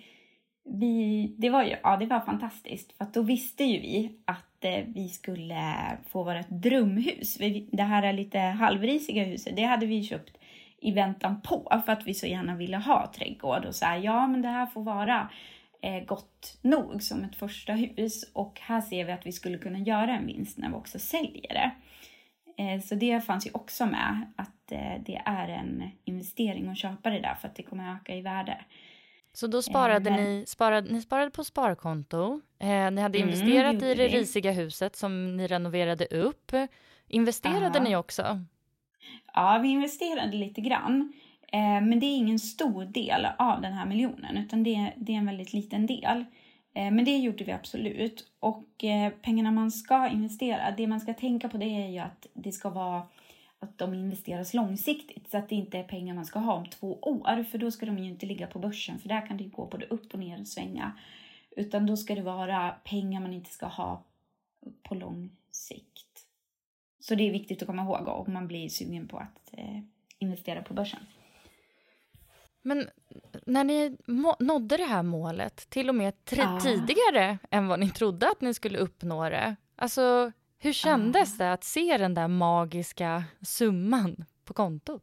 vi, 0.64 1.26
det, 1.38 1.50
var 1.50 1.62
ju, 1.62 1.76
ja, 1.82 1.96
det 1.96 2.06
var 2.06 2.20
fantastiskt, 2.20 2.98
för 2.98 3.06
då 3.12 3.22
visste 3.22 3.64
ju 3.64 3.80
vi 3.80 4.10
att 4.24 4.64
eh, 4.64 4.84
vi 4.86 5.08
skulle 5.08 5.74
få 6.08 6.24
vårt 6.24 6.48
drömhus. 6.48 7.38
Det 7.72 7.82
här 7.82 8.12
lite 8.12 8.38
halvrisiga 8.38 9.24
huset, 9.24 9.56
det 9.56 9.62
hade 9.62 9.86
vi 9.86 10.04
köpt 10.04 10.38
i 10.80 10.92
väntan 10.92 11.40
på 11.40 11.82
för 11.86 11.92
att 11.92 12.06
vi 12.06 12.14
så 12.14 12.26
gärna 12.26 12.56
ville 12.56 12.76
ha 12.76 13.12
trädgård 13.16 13.64
och 13.64 13.74
så 13.74 13.84
här, 13.84 13.98
ja 13.98 14.26
men 14.26 14.42
det 14.42 14.48
här 14.48 14.66
får 14.66 14.82
vara 14.82 15.28
gott 16.06 16.58
nog 16.62 17.02
som 17.02 17.24
ett 17.24 17.36
första 17.36 17.72
hus 17.72 18.30
och 18.32 18.60
här 18.60 18.80
ser 18.80 19.04
vi 19.04 19.12
att 19.12 19.26
vi 19.26 19.32
skulle 19.32 19.58
kunna 19.58 19.78
göra 19.78 20.16
en 20.16 20.26
vinst 20.26 20.58
när 20.58 20.68
vi 20.68 20.74
också 20.74 20.98
säljer 20.98 21.48
det. 21.54 21.70
Eh, 22.62 22.80
så 22.80 22.94
det 22.94 23.20
fanns 23.20 23.46
ju 23.46 23.50
också 23.54 23.86
med 23.86 24.32
att 24.36 24.72
eh, 24.72 25.02
det 25.06 25.22
är 25.24 25.48
en 25.48 25.90
investering 26.04 26.68
att 26.68 26.78
köpa 26.78 27.10
det 27.10 27.20
där 27.20 27.34
för 27.34 27.48
att 27.48 27.56
det 27.56 27.62
kommer 27.62 27.94
öka 27.94 28.14
i 28.14 28.20
värde. 28.20 28.64
Så 29.32 29.46
då 29.46 29.62
sparade 29.62 30.10
Eh, 30.10 30.16
ni, 30.16 30.44
sparade, 30.46 30.92
ni 30.92 31.02
sparade 31.02 31.30
på 31.30 31.44
sparkonto, 31.44 32.40
eh, 32.58 32.90
ni 32.90 33.00
hade 33.00 33.18
Mm, 33.18 33.28
investerat 33.28 33.74
gjorde 33.74 33.90
i 33.92 33.94
det 33.94 34.08
risiga 34.08 34.52
huset 34.52 34.96
som 34.96 35.36
ni 35.36 35.46
renoverade 35.46 36.06
upp. 36.06 36.52
Investerade 37.08 37.78
Ja. 37.78 37.84
ni 37.84 37.96
också? 37.96 38.44
Ja, 39.34 39.58
vi 39.62 39.68
investerade 39.68 40.36
lite 40.36 40.60
grann. 40.60 41.12
Eh, 41.52 41.80
men 41.80 42.00
det 42.00 42.06
är 42.06 42.16
ingen 42.16 42.38
stor 42.38 42.84
del 42.84 43.26
av 43.38 43.60
den 43.60 43.72
här 43.72 43.86
miljonen, 43.86 44.36
utan 44.36 44.62
det, 44.62 44.92
det 44.96 45.12
är 45.12 45.16
en 45.16 45.26
väldigt 45.26 45.52
liten 45.52 45.86
del. 45.86 46.24
Eh, 46.74 46.90
men 46.90 47.04
det 47.04 47.18
gjorde 47.18 47.44
vi 47.44 47.52
absolut. 47.52 48.30
Och 48.40 48.84
eh, 48.84 49.12
pengarna 49.22 49.50
man 49.50 49.70
ska 49.70 50.08
investera, 50.08 50.70
det 50.70 50.86
man 50.86 51.00
ska 51.00 51.14
tänka 51.14 51.48
på 51.48 51.56
det 51.56 51.66
är 51.66 51.88
ju 51.88 51.98
att 51.98 52.26
det 52.34 52.52
ska 52.52 52.70
vara 52.70 53.02
att 53.58 53.78
de 53.78 53.94
investeras 53.94 54.54
långsiktigt 54.54 55.30
så 55.30 55.38
att 55.38 55.48
det 55.48 55.54
inte 55.54 55.78
är 55.78 55.84
pengar 55.84 56.14
man 56.14 56.26
ska 56.26 56.38
ha 56.38 56.54
om 56.54 56.66
två 56.66 56.98
år 57.02 57.42
för 57.42 57.58
då 57.58 57.70
ska 57.70 57.86
de 57.86 57.98
ju 57.98 58.04
inte 58.04 58.26
ligga 58.26 58.46
på 58.46 58.58
börsen 58.58 58.98
för 58.98 59.08
där 59.08 59.26
kan 59.26 59.36
det 59.36 59.44
ju 59.44 59.50
gå 59.50 59.66
både 59.66 59.86
upp 59.86 60.14
och 60.14 60.18
ner 60.18 60.40
och 60.40 60.48
svänga. 60.48 60.92
Utan 61.56 61.86
då 61.86 61.96
ska 61.96 62.14
det 62.14 62.22
vara 62.22 62.70
pengar 62.70 63.20
man 63.20 63.32
inte 63.32 63.50
ska 63.50 63.66
ha 63.66 64.02
på 64.82 64.94
lång 64.94 65.30
sikt. 65.50 66.24
Så 67.00 67.14
det 67.14 67.28
är 67.28 67.32
viktigt 67.32 67.62
att 67.62 67.66
komma 67.66 67.82
ihåg 67.82 68.08
om 68.08 68.32
man 68.32 68.48
blir 68.48 68.68
sugen 68.68 69.08
på 69.08 69.18
att 69.18 69.54
investera 70.18 70.62
på 70.62 70.74
börsen. 70.74 71.00
Men 72.68 72.88
när 73.46 73.64
ni 73.64 73.96
nådde 74.38 74.76
det 74.76 74.84
här 74.84 75.02
målet, 75.02 75.70
till 75.70 75.88
och 75.88 75.94
med 75.94 76.12
Ja. 76.36 76.60
tidigare 76.62 77.38
än 77.50 77.68
vad 77.68 77.80
ni 77.80 77.90
trodde 77.90 78.28
att 78.28 78.40
ni 78.40 78.54
skulle 78.54 78.78
uppnå 78.78 79.30
det, 79.30 79.56
alltså 79.76 80.32
hur 80.58 80.72
kändes 80.72 81.38
det 81.38 81.52
att 81.52 81.64
se 81.64 81.98
den 81.98 82.14
där 82.14 82.28
magiska 82.28 83.24
summan 83.42 84.24
på 84.44 84.54
kontot? 84.54 85.02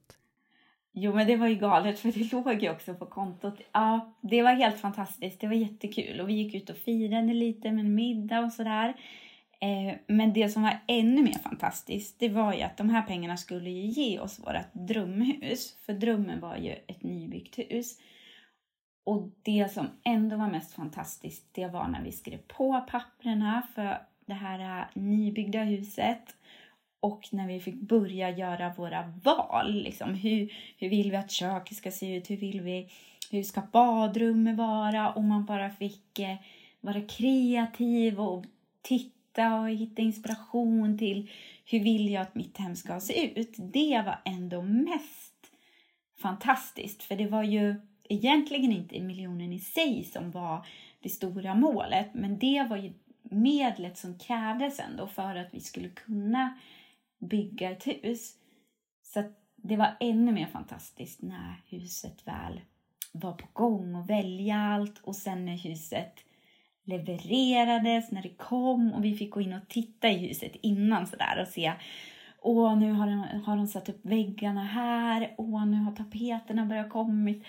Jo, 0.94 1.14
men 1.16 1.28
det 1.28 1.36
var 1.36 1.48
ju 1.48 1.56
galet 1.56 2.00
för 2.00 2.12
det 2.12 2.32
låg 2.32 2.64
ju 2.64 2.70
också 2.72 2.94
på 2.94 3.06
kontot. 3.06 3.54
Ja, 3.72 4.16
det 4.22 4.42
var 4.42 4.54
helt 4.54 4.80
fantastiskt. 4.82 5.42
Det 5.42 5.48
var 5.48 5.54
jättekul 5.56 6.22
och 6.22 6.30
vi 6.30 6.34
gick 6.34 6.56
ut 6.56 6.70
och 6.70 6.78
firade 6.78 7.34
lite 7.34 7.72
med 7.72 7.86
en 7.86 7.96
middag 7.96 8.40
och 8.40 8.54
sådär. 8.54 8.94
Eh, 9.60 9.96
men 10.08 10.34
det 10.34 10.50
som 10.50 10.64
var 10.64 10.78
ännu 10.88 11.24
mer 11.24 11.40
fantastiskt, 11.40 12.20
det 12.20 12.30
var 12.30 12.54
ju 12.54 12.62
att 12.62 12.78
de 12.78 12.90
här 12.90 13.02
pengarna 13.02 13.38
skulle 13.38 13.70
ge 13.70 14.20
oss 14.20 14.40
vårt 14.40 14.74
drömhus. 14.74 15.78
För 15.86 15.94
drömmen 15.94 16.40
var 16.40 16.58
ju 16.58 16.72
ett 16.72 17.04
nybyggt 17.04 17.60
hus. 17.60 18.00
Och 19.04 19.30
det 19.44 19.72
som 19.74 19.88
ändå 20.04 20.38
var 20.38 20.48
mest 20.48 20.74
fantastiskt, 20.74 21.46
det 21.52 21.68
var 21.68 21.88
när 21.88 22.04
vi 22.04 22.12
skrev 22.12 22.38
på 22.38 22.86
papprena 22.92 23.68
för 23.76 23.98
det 24.26 24.34
här 24.34 24.80
eh, 24.80 24.86
nybyggda 24.94 25.64
huset. 25.64 26.36
Och 27.00 27.30
när 27.32 27.48
vi 27.48 27.60
fick 27.60 27.76
börja 27.76 28.30
göra 28.30 28.74
våra 28.78 29.14
val. 29.24 29.74
Liksom, 29.74 30.14
hur, 30.14 30.54
hur 30.78 30.90
vill 30.90 31.12
vi 31.12 31.18
att 31.18 31.32
köket 31.32 31.78
ska 31.78 31.92
se 31.92 32.16
ut? 32.16 32.30
Hur 32.30 32.38
vill 32.38 32.62
vi 32.62 32.90
hur 33.32 33.44
ska 33.44 33.62
badrummet 33.72 34.58
vara? 34.58 35.12
Och 35.12 35.24
man 35.24 35.46
bara 35.46 35.70
fick 35.70 36.20
eh, 36.20 36.36
vara 36.82 37.02
kreativ 37.02 38.20
och 38.20 38.46
titta 38.82 39.15
och 39.38 39.70
hitta 39.70 40.02
inspiration 40.02 40.98
till 40.98 41.30
hur 41.66 41.80
vill 41.80 42.10
jag 42.10 42.22
att 42.22 42.36
mitt 42.36 42.58
hem 42.58 42.76
ska 42.76 43.00
se 43.00 43.40
ut? 43.40 43.56
Det 43.58 44.04
var 44.06 44.20
ändå 44.26 44.62
mest 44.62 45.52
fantastiskt. 46.22 47.04
För 47.04 47.16
det 47.16 47.28
var 47.28 47.44
ju 47.44 47.76
egentligen 48.10 48.72
inte 48.72 49.00
miljonen 49.00 49.54
i 49.54 49.60
sig 49.60 50.04
som 50.04 50.32
var 50.32 50.66
det 51.00 51.10
stora 51.10 51.56
målet. 51.56 52.14
Men 52.14 52.40
det 52.40 52.68
var 52.70 52.78
ju 52.78 52.94
medlet 53.22 53.98
som 53.98 54.20
krävdes 54.20 54.80
ändå 54.80 55.08
för 55.08 55.36
att 55.36 55.54
vi 55.54 55.60
skulle 55.60 55.90
kunna 55.90 56.60
bygga 57.20 57.72
ett 57.72 57.88
hus. 57.88 58.34
Så 59.04 59.20
att 59.20 59.40
det 59.56 59.78
var 59.78 59.98
ännu 60.00 60.32
mer 60.32 60.48
fantastiskt 60.48 61.22
när 61.22 61.62
huset 61.70 62.28
väl 62.28 62.62
var 63.12 63.34
på 63.34 63.48
gång 63.54 63.96
och 63.96 64.10
välja 64.10 64.56
allt 64.56 65.00
och 65.04 65.16
sen 65.16 65.46
när 65.46 65.58
huset 65.58 66.14
levererades, 66.86 68.12
när 68.12 68.22
det 68.22 68.38
kom 68.38 68.94
och 68.94 69.06
vi 69.06 69.16
fick 69.16 69.32
gå 69.32 69.42
in 69.42 69.54
och 69.54 69.68
titta 69.70 70.10
i 70.10 70.28
huset 70.28 70.52
innan 70.62 71.08
sådär 71.08 71.42
och 71.42 71.48
se 71.48 71.74
Åh, 72.48 72.80
nu 72.80 72.92
har 72.92 73.08
de, 73.08 73.42
har 73.46 73.58
de 73.58 73.68
satt 73.68 73.90
upp 73.90 74.00
väggarna 74.06 74.64
här. 74.64 75.36
Åh, 75.38 75.66
nu 75.66 75.78
har 75.78 75.92
tapeterna 75.92 76.66
börjat 76.66 76.90
kommit. 76.90 77.44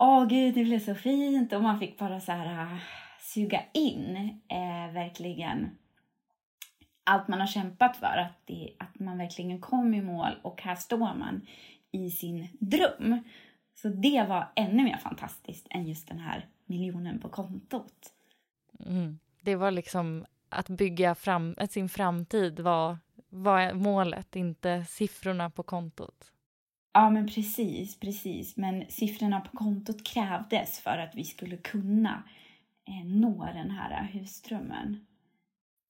Åh 0.00 0.26
gud, 0.28 0.54
det 0.54 0.64
blev 0.64 0.78
så 0.78 0.94
fint. 0.94 1.52
Och 1.52 1.62
man 1.62 1.78
fick 1.78 1.98
bara 1.98 2.20
så 2.20 2.32
här 2.32 2.62
ah, 2.62 2.78
suga 3.20 3.62
in 3.72 4.16
eh, 4.48 4.92
verkligen 4.92 5.70
allt 7.04 7.28
man 7.28 7.40
har 7.40 7.46
kämpat 7.46 7.96
för. 7.96 8.16
Att, 8.16 8.46
det, 8.46 8.72
att 8.78 8.98
man 8.98 9.18
verkligen 9.18 9.60
kom 9.60 9.94
i 9.94 10.02
mål 10.02 10.32
och 10.42 10.62
här 10.62 10.74
står 10.74 11.14
man 11.14 11.46
i 11.92 12.10
sin 12.10 12.48
dröm. 12.60 13.22
Så 13.74 13.88
det 13.88 14.26
var 14.28 14.52
ännu 14.56 14.82
mer 14.82 14.96
fantastiskt 14.96 15.66
än 15.70 15.86
just 15.86 16.08
den 16.08 16.18
här 16.18 16.46
miljonen 16.66 17.20
på 17.20 17.28
kontot. 17.28 18.12
Mm. 18.86 19.18
Det 19.42 19.56
var 19.56 19.70
liksom 19.70 20.26
att 20.48 20.68
bygga 20.68 21.14
fram, 21.14 21.54
att 21.58 21.72
sin 21.72 21.88
framtid 21.88 22.60
var, 22.60 22.98
var 23.28 23.72
målet, 23.72 24.36
inte 24.36 24.84
siffrorna 24.88 25.50
på 25.50 25.62
kontot. 25.62 26.32
Ja, 26.92 27.10
men 27.10 27.28
precis, 27.28 28.00
precis. 28.00 28.56
Men 28.56 28.84
siffrorna 28.88 29.40
på 29.40 29.56
kontot 29.56 30.04
krävdes 30.04 30.80
för 30.80 30.98
att 30.98 31.14
vi 31.14 31.24
skulle 31.24 31.56
kunna 31.56 32.22
eh, 32.88 33.06
nå 33.06 33.48
den 33.54 33.70
här 33.70 34.02
husdrömmen. 34.12 35.06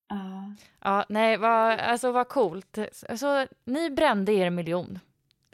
Ja. 0.08 0.54
Ja, 0.80 1.04
nej, 1.08 1.36
vad, 1.36 1.78
alltså 1.80 2.12
vad 2.12 2.28
coolt. 2.28 2.78
Alltså, 3.08 3.46
ni 3.64 3.90
brände 3.90 4.32
er 4.32 4.50
miljon. 4.50 4.98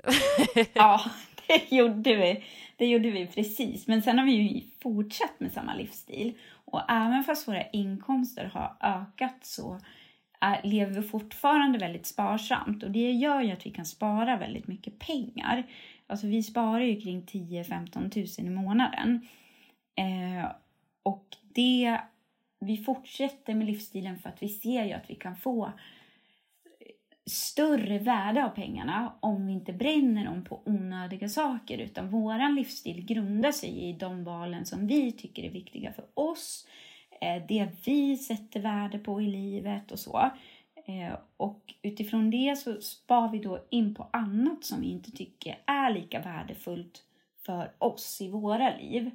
ja, 0.73 1.01
det 1.47 1.77
gjorde 1.77 2.15
vi. 2.15 2.45
Det 2.77 2.87
gjorde 2.87 3.11
vi 3.11 3.27
precis. 3.27 3.87
Men 3.87 4.03
sen 4.03 4.19
har 4.19 4.27
vi 4.27 4.33
ju 4.33 4.61
fortsatt 4.83 5.41
med 5.41 5.53
samma 5.53 5.75
livsstil. 5.75 6.39
Och 6.73 6.91
även 6.91 7.25
fast 7.25 7.49
våra 7.49 7.71
inkomster 7.71 8.45
har 8.45 8.76
ökat 8.81 9.38
så 9.43 9.81
är, 10.41 10.61
lever 10.62 10.95
vi 10.95 11.02
fortfarande 11.02 11.79
väldigt 11.79 12.07
sparsamt. 12.07 12.83
Och 12.83 12.91
det 12.91 13.12
gör 13.12 13.41
ju 13.41 13.52
att 13.52 13.67
vi 13.67 13.71
kan 13.71 13.87
spara 13.87 14.37
väldigt 14.37 14.67
mycket 14.67 14.99
pengar. 14.99 15.62
Alltså 16.07 16.26
vi 16.26 16.43
sparar 16.43 16.81
ju 16.81 17.00
kring 17.00 17.23
10-15 17.23 18.11
tusen 18.11 18.47
i 18.47 18.50
månaden. 18.50 19.26
Eh, 19.95 20.50
och 21.02 21.26
det, 21.55 22.00
vi 22.61 22.76
fortsätter 22.76 23.55
med 23.55 23.67
livsstilen 23.67 24.19
för 24.19 24.29
att 24.29 24.43
vi 24.43 24.49
ser 24.49 24.85
ju 24.85 24.93
att 24.93 25.11
vi 25.11 25.14
kan 25.14 25.37
få 25.37 25.73
större 27.52 27.99
värde 27.99 28.44
av 28.44 28.49
pengarna 28.49 29.12
om 29.21 29.47
vi 29.47 29.52
inte 29.52 29.73
bränner 29.73 30.25
dem 30.25 30.44
på 30.44 30.62
onödiga 30.64 31.28
saker 31.28 31.78
utan 31.78 32.11
våran 32.11 32.54
livsstil 32.54 33.04
grundar 33.06 33.52
sig 33.52 33.88
i 33.88 33.92
de 33.92 34.25
valen 34.25 34.66
som 34.66 34.87
vi 34.87 35.12
tycker 35.12 35.42
är 35.42 35.50
viktiga 35.50 35.92
för 35.92 36.04
oss, 36.14 36.66
eh, 37.21 37.42
det 37.49 37.68
vi 37.85 38.16
sätter 38.16 38.61
värde 38.61 38.99
på 38.99 39.21
i 39.21 39.26
livet 39.26 39.92
och 39.92 39.99
så. 39.99 40.30
Eh, 40.87 41.18
och 41.37 41.75
utifrån 41.82 42.30
det 42.30 42.59
så 42.59 42.80
spar 42.80 43.28
vi 43.28 43.38
då 43.38 43.64
in 43.71 43.94
på 43.94 44.09
annat 44.12 44.64
som 44.64 44.80
vi 44.80 44.90
inte 44.90 45.11
tycker 45.11 45.59
är 45.66 45.94
lika 45.94 46.21
värdefullt 46.21 47.02
för 47.47 47.73
oss 47.78 48.21
i 48.21 48.28
våra 48.28 48.76
liv. 48.76 49.11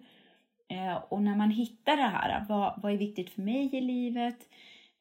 Eh, 0.68 0.96
och 1.10 1.22
när 1.22 1.36
man 1.36 1.52
hittar 1.52 1.98
det 1.98 2.04
här, 2.04 2.46
vad, 2.50 2.82
vad 2.82 2.94
är 2.94 2.98
viktigt 2.98 3.30
för 3.30 3.42
mig 3.42 3.76
i 3.76 3.82
livet? 3.82 4.38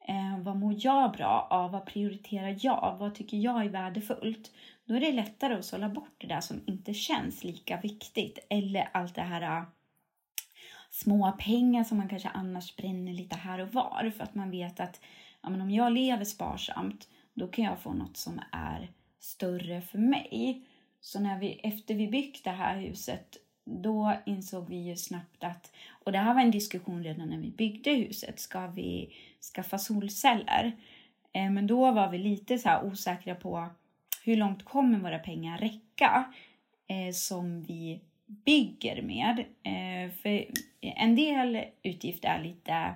Eh, 0.07 0.39
vad 0.39 0.55
mår 0.55 0.75
jag 0.77 1.11
bra 1.11 1.47
av? 1.49 1.71
Vad 1.71 1.85
prioriterar 1.85 2.55
jag? 2.59 2.95
Vad 2.99 3.15
tycker 3.15 3.37
jag 3.37 3.65
är 3.65 3.69
värdefullt? 3.69 4.51
Då 4.85 4.95
är 4.95 4.99
det 4.99 5.11
lättare 5.11 5.53
att 5.53 5.65
sålla 5.65 5.89
bort 5.89 6.15
det 6.17 6.27
där 6.27 6.41
som 6.41 6.63
inte 6.65 6.93
känns 6.93 7.43
lika 7.43 7.81
viktigt. 7.81 8.39
Eller 8.49 8.89
allt 8.91 9.15
det 9.15 9.21
här 9.21 9.41
äh, 9.41 9.63
små 10.89 11.31
pengar 11.39 11.83
som 11.83 11.97
man 11.97 12.09
kanske 12.09 12.29
annars 12.29 12.75
bränner 12.75 13.13
lite 13.13 13.35
här 13.35 13.59
och 13.59 13.73
var. 13.73 14.11
För 14.17 14.23
att 14.23 14.35
man 14.35 14.51
vet 14.51 14.79
att 14.79 15.01
ja, 15.41 15.49
men 15.49 15.61
om 15.61 15.71
jag 15.71 15.93
lever 15.93 16.25
sparsamt, 16.25 17.07
då 17.33 17.47
kan 17.47 17.65
jag 17.65 17.79
få 17.79 17.93
något 17.93 18.17
som 18.17 18.41
är 18.51 18.91
större 19.19 19.81
för 19.81 19.99
mig. 19.99 20.65
Så 21.01 21.19
när 21.19 21.39
vi, 21.39 21.53
efter 21.53 21.95
vi 21.95 22.07
byggt 22.07 22.43
det 22.43 22.49
här 22.49 22.79
huset, 22.79 23.37
då 23.65 24.13
insåg 24.25 24.69
vi 24.69 24.75
ju 24.75 24.95
snabbt 24.95 25.43
att, 25.43 25.71
och 26.03 26.11
det 26.11 26.17
här 26.17 26.33
var 26.33 26.41
en 26.41 26.51
diskussion 26.51 27.03
redan 27.03 27.29
när 27.29 27.37
vi 27.37 27.51
byggde 27.51 27.91
huset, 27.91 28.39
ska 28.39 28.67
vi 28.67 29.13
skaffa 29.53 29.77
solceller? 29.77 30.75
Eh, 31.33 31.51
men 31.51 31.67
då 31.67 31.91
var 31.91 32.09
vi 32.09 32.17
lite 32.17 32.57
så 32.57 32.69
här 32.69 32.85
osäkra 32.85 33.35
på 33.35 33.69
hur 34.23 34.35
långt 34.35 34.65
kommer 34.65 34.99
våra 34.99 35.19
pengar 35.19 35.57
räcka 35.57 36.33
eh, 36.87 37.13
som 37.13 37.63
vi 37.63 38.01
bygger 38.25 39.01
med. 39.01 39.39
Eh, 39.63 40.11
för 40.11 40.45
en 40.81 41.15
del 41.15 41.63
utgifter 41.83 42.29
är 42.29 42.43
lite 42.43 42.95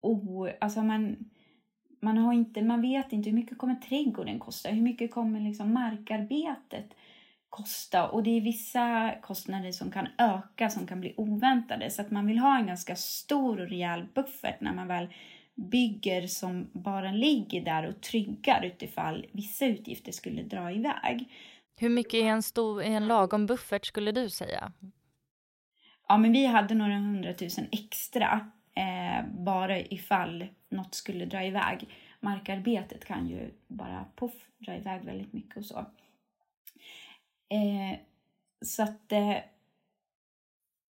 o, 0.00 0.48
alltså 0.60 0.82
man, 0.82 1.16
man, 2.00 2.18
har 2.18 2.32
inte, 2.32 2.62
man 2.62 2.80
vet 2.80 3.12
inte 3.12 3.30
hur 3.30 3.36
mycket 3.36 3.58
kommer 3.58 3.74
trädgården 3.74 4.38
kosta, 4.38 4.68
hur 4.68 4.82
mycket 4.82 5.10
kommer 5.10 5.40
liksom 5.40 5.72
markarbetet 5.72 6.94
kosta 7.50 8.08
och 8.08 8.22
det 8.22 8.36
är 8.36 8.40
vissa 8.40 9.14
kostnader 9.22 9.72
som 9.72 9.90
kan 9.90 10.08
öka 10.18 10.70
som 10.70 10.86
kan 10.86 11.00
bli 11.00 11.14
oväntade 11.16 11.90
så 11.90 12.02
att 12.02 12.10
man 12.10 12.26
vill 12.26 12.38
ha 12.38 12.58
en 12.58 12.66
ganska 12.66 12.96
stor 12.96 13.60
och 13.60 13.68
rejäl 13.68 14.06
buffert 14.14 14.60
när 14.60 14.74
man 14.74 14.88
väl 14.88 15.08
bygger 15.54 16.26
som 16.26 16.70
bara 16.72 17.12
ligger 17.12 17.64
där 17.64 17.88
och 17.88 18.00
tryggar 18.00 18.64
utifall 18.64 19.26
vissa 19.32 19.66
utgifter 19.66 20.12
skulle 20.12 20.42
dra 20.42 20.72
iväg. 20.72 21.28
Hur 21.76 21.88
mycket 21.88 22.14
är 22.14 22.26
en, 22.26 22.42
stor, 22.42 22.82
är 22.82 22.90
en 22.90 23.08
lagom 23.08 23.46
buffert 23.46 23.86
skulle 23.86 24.12
du 24.12 24.30
säga? 24.30 24.72
Ja, 26.08 26.18
men 26.18 26.32
vi 26.32 26.46
hade 26.46 26.74
några 26.74 26.94
hundratusen 26.94 27.66
extra 27.72 28.50
eh, 28.74 29.26
bara 29.30 29.80
ifall 29.80 30.46
något 30.70 30.94
skulle 30.94 31.24
dra 31.24 31.44
iväg. 31.44 31.88
Markarbetet 32.20 33.04
kan 33.04 33.28
ju 33.28 33.50
bara 33.68 34.04
puff 34.16 34.32
dra 34.58 34.76
iväg 34.76 35.04
väldigt 35.04 35.32
mycket 35.32 35.56
och 35.56 35.64
så. 35.64 35.86
Eh, 37.48 37.98
så 38.64 38.82
att 38.82 39.12
eh, 39.12 39.36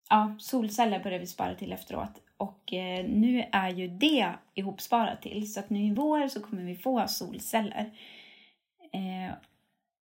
ja, 0.09 0.35
solceller 0.39 1.03
började 1.03 1.21
vi 1.21 1.27
spara 1.27 1.55
till 1.55 1.73
efteråt. 1.73 2.21
Och 2.37 2.73
eh, 2.73 3.05
nu 3.05 3.45
är 3.51 3.69
ju 3.69 3.87
det 3.87 4.33
ihopsparat 4.53 5.21
till. 5.21 5.53
Så 5.53 5.59
att 5.59 5.69
nu 5.69 5.83
i 5.83 5.93
vår 5.93 6.27
så 6.27 6.41
kommer 6.41 6.63
vi 6.63 6.75
få 6.75 7.07
solceller. 7.07 7.91
Eh, 8.93 9.35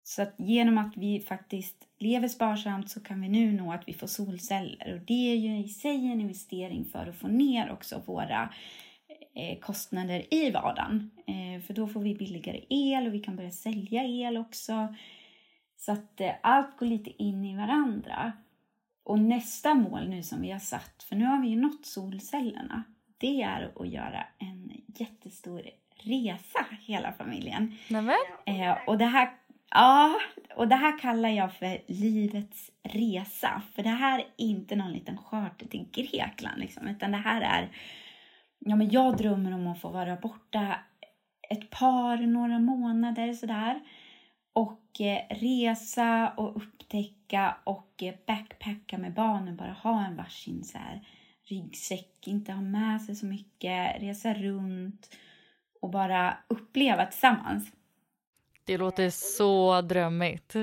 så 0.05 0.23
att 0.23 0.35
genom 0.39 0.79
att 0.79 0.97
vi 0.97 1.21
faktiskt 1.21 1.77
lever 1.99 2.29
sparsamt 2.29 2.91
så 2.91 3.01
kan 3.01 3.21
vi 3.21 3.29
nu 3.29 3.53
nå 3.53 3.73
att 3.73 3.89
vi 3.89 3.95
får 3.95 4.07
solceller. 4.07 4.95
Och 4.95 5.01
det 5.01 5.33
är 5.33 5.37
ju 5.37 5.59
i 5.59 5.69
sig 5.69 6.07
en 6.07 6.21
investering 6.21 6.85
för 6.85 7.07
att 7.07 7.17
få 7.17 7.29
ner 7.29 7.71
också 7.71 8.03
våra 8.07 8.55
eh, 9.35 9.59
kostnader 9.59 10.35
i 10.35 10.51
vardagen. 10.51 11.11
Eh, 11.27 11.63
för 11.63 11.75
då 11.75 11.87
får 11.87 12.01
vi 12.01 12.15
billigare 12.15 12.65
el 12.69 13.07
och 13.07 13.15
vi 13.15 13.21
kan 13.21 13.37
börja 13.37 13.51
sälja 13.51 14.05
el 14.05 14.37
också. 14.37 14.95
Så 15.85 15.93
att 15.93 16.21
eh, 16.21 16.33
allt 16.43 16.77
går 16.77 16.87
lite 16.87 17.23
in 17.23 17.45
i 17.45 17.57
varandra. 17.57 18.33
Och 19.05 19.19
nästa 19.19 19.75
mål 19.75 20.09
nu 20.09 20.23
som 20.23 20.43
vi 20.43 20.51
har 20.51 20.59
satt, 20.59 21.03
för 21.03 21.17
nu 21.17 21.25
har 21.25 21.43
vi 21.43 21.49
ju 21.49 21.57
nått 21.57 21.87
solcellerna, 21.87 22.83
det 23.19 23.43
är 23.43 23.73
att 23.77 23.89
göra 23.89 24.27
en 24.39 24.73
jättestor 24.87 25.63
resa 25.95 26.67
hela 26.81 27.13
familjen. 27.13 27.77
Nämen. 27.89 28.15
Eh, 28.47 28.77
och 28.87 28.99
det 28.99 29.05
här 29.05 29.31
Ja, 29.75 30.15
och 30.57 30.69
det 30.69 30.75
här 30.75 30.99
kallar 30.99 31.29
jag 31.29 31.53
för 31.53 31.79
livets 31.87 32.71
resa. 32.83 33.63
För 33.75 33.83
det 33.83 33.89
här 33.89 34.19
är 34.19 34.27
inte 34.37 34.77
någon 34.77 34.93
liten 34.93 35.19
charter 35.19 35.67
till 35.67 35.89
Grekland, 35.93 36.61
liksom, 36.61 36.89
utan 36.89 37.13
det 37.13 37.19
här 37.19 37.41
är... 37.41 37.69
Ja, 38.59 38.77
men 38.77 38.91
jag 38.91 39.17
drömmer 39.17 39.55
om 39.55 39.67
att 39.67 39.81
få 39.81 39.89
vara 39.89 40.17
borta 40.17 40.77
ett 41.51 41.71
par, 41.71 42.17
några 42.17 42.59
månader 42.59 43.33
sådär. 43.33 43.81
Och 44.53 45.01
eh, 45.01 45.23
resa 45.31 46.33
och 46.37 46.57
upptäcka 46.57 47.57
och 47.65 48.03
eh, 48.03 48.15
backpacka 48.27 48.99
med 48.99 49.15
barnen. 49.15 49.57
Bara 49.57 49.73
ha 49.73 50.05
en 50.07 50.17
varsin 50.17 50.65
så 50.65 50.79
här, 50.79 51.07
ryggsäck, 51.45 52.27
inte 52.27 52.53
ha 52.53 52.63
med 52.63 53.03
sig 53.03 53.15
så 53.15 53.27
mycket, 53.27 54.03
resa 54.03 54.35
runt 54.35 55.17
och 55.81 55.91
bara 55.91 56.37
uppleva 56.49 57.07
tillsammans. 57.07 57.73
Det 58.65 58.79
låter 58.79 59.11
så 59.11 59.81
drömmigt. 59.81 60.55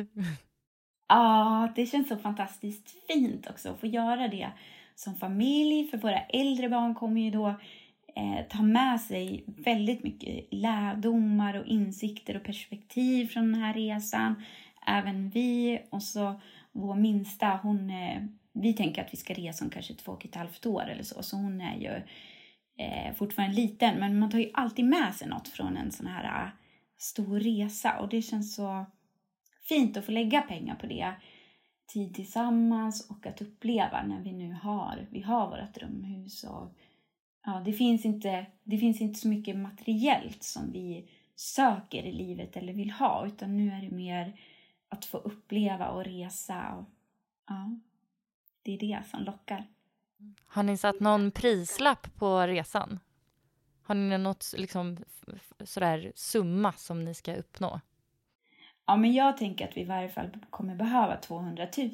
Ja, 1.08 1.72
det 1.76 1.86
känns 1.86 2.08
så 2.08 2.18
fantastiskt 2.18 3.08
fint 3.08 3.50
också 3.50 3.70
att 3.70 3.80
få 3.80 3.88
göra 3.88 4.28
det 4.28 4.52
som 4.96 5.16
familj. 5.16 5.88
För 5.88 5.98
våra 5.98 6.20
äldre 6.20 6.70
barn 6.70 6.96
kommer 6.96 7.22
ju 7.22 7.32
då 7.32 7.56
eh, 8.16 8.48
ta 8.50 8.62
med 8.62 9.02
sig 9.02 9.44
väldigt 9.48 10.04
mycket 10.04 10.48
lärdomar 10.52 11.54
och 11.54 11.66
insikter 11.66 12.36
och 12.36 12.44
perspektiv 12.44 13.28
från 13.28 13.52
den 13.52 13.62
här 13.62 13.74
resan. 13.74 14.44
Även 14.88 15.30
vi 15.30 15.80
och 15.90 16.04
så 16.04 16.42
vår 16.72 16.96
minsta, 16.96 17.60
hon, 17.64 17.90
eh, 17.90 18.24
vi 18.54 18.74
tänker 18.74 19.02
att 19.02 19.14
vi 19.14 19.18
ska 19.18 19.34
resa 19.34 19.66
om 19.66 19.72
kanske 19.72 19.94
två 19.94 20.12
och 20.12 20.26
ett 20.26 20.36
halvt 20.36 20.66
år 20.66 20.90
eller 20.90 21.04
så, 21.04 21.24
så 21.24 21.36
hon 21.36 21.62
är 21.62 21.78
ju 21.78 22.02
eh, 22.86 23.14
fortfarande 23.16 23.56
liten. 23.56 24.00
Men 24.00 24.20
man 24.20 24.30
tar 24.30 24.40
ju 24.40 24.52
alltid 24.54 24.86
med 24.86 25.16
sig 25.16 25.28
något 25.28 25.48
från 25.48 25.78
en 25.78 25.92
sån 25.92 26.08
här 26.08 26.44
eh, 26.46 26.50
stor 26.98 27.40
resa 27.40 28.00
och 28.00 28.10
det 28.10 28.22
känns 28.22 28.56
så 28.56 28.86
fint 29.64 29.98
att 29.98 30.06
få 30.06 30.12
lägga 30.12 30.42
pengar 30.42 30.76
på 30.76 30.88
det. 30.88 31.14
Tid 31.94 32.16
tillsammans 32.16 33.10
och 33.10 33.26
att 33.26 33.42
uppleva 33.42 34.04
när 34.04 34.22
vi 34.22 34.32
nu 34.32 34.54
har, 34.62 35.08
vi 35.12 35.22
har 35.22 35.50
vårt 35.50 35.76
drömhus. 35.76 36.44
Och, 36.44 36.76
ja, 37.50 37.62
det, 37.66 37.74
finns 37.74 38.06
inte, 38.06 38.46
det 38.64 38.78
finns 38.78 39.02
inte 39.02 39.20
så 39.20 39.28
mycket 39.28 39.56
materiellt 39.56 40.44
som 40.44 40.72
vi 40.72 41.10
söker 41.36 42.04
i 42.04 42.12
livet 42.12 42.58
eller 42.58 42.74
vill 42.74 42.92
ha 42.92 43.28
utan 43.28 43.58
nu 43.58 43.72
är 43.72 43.82
det 43.82 43.96
mer 43.96 44.40
att 44.90 45.06
få 45.06 45.18
uppleva 45.18 45.90
och 45.90 46.06
resa. 46.06 46.76
Och, 46.76 46.86
ja, 47.48 47.80
det 48.62 48.74
är 48.74 48.80
det 48.80 49.04
som 49.12 49.24
lockar. 49.24 49.68
Har 50.46 50.64
ni 50.64 50.78
satt 50.78 51.00
någon 51.00 51.32
prislapp 51.32 52.16
på 52.16 52.48
resan? 52.48 53.00
Har 53.84 53.96
ni 53.96 54.18
något 54.18 54.54
liksom, 54.58 54.98
sådär 55.64 56.12
summa 56.16 56.74
som 56.74 57.06
ni 57.06 57.14
ska 57.14 57.36
uppnå? 57.36 57.82
Ja, 58.90 58.96
men 58.96 59.14
jag 59.14 59.38
tänker 59.38 59.66
att 59.66 59.78
vi 59.78 59.82
i 59.82 59.86
varje 59.86 60.10
fall 60.10 60.30
kommer 60.50 60.76
behöva 60.76 61.18
200 61.18 61.68
000. 61.78 61.90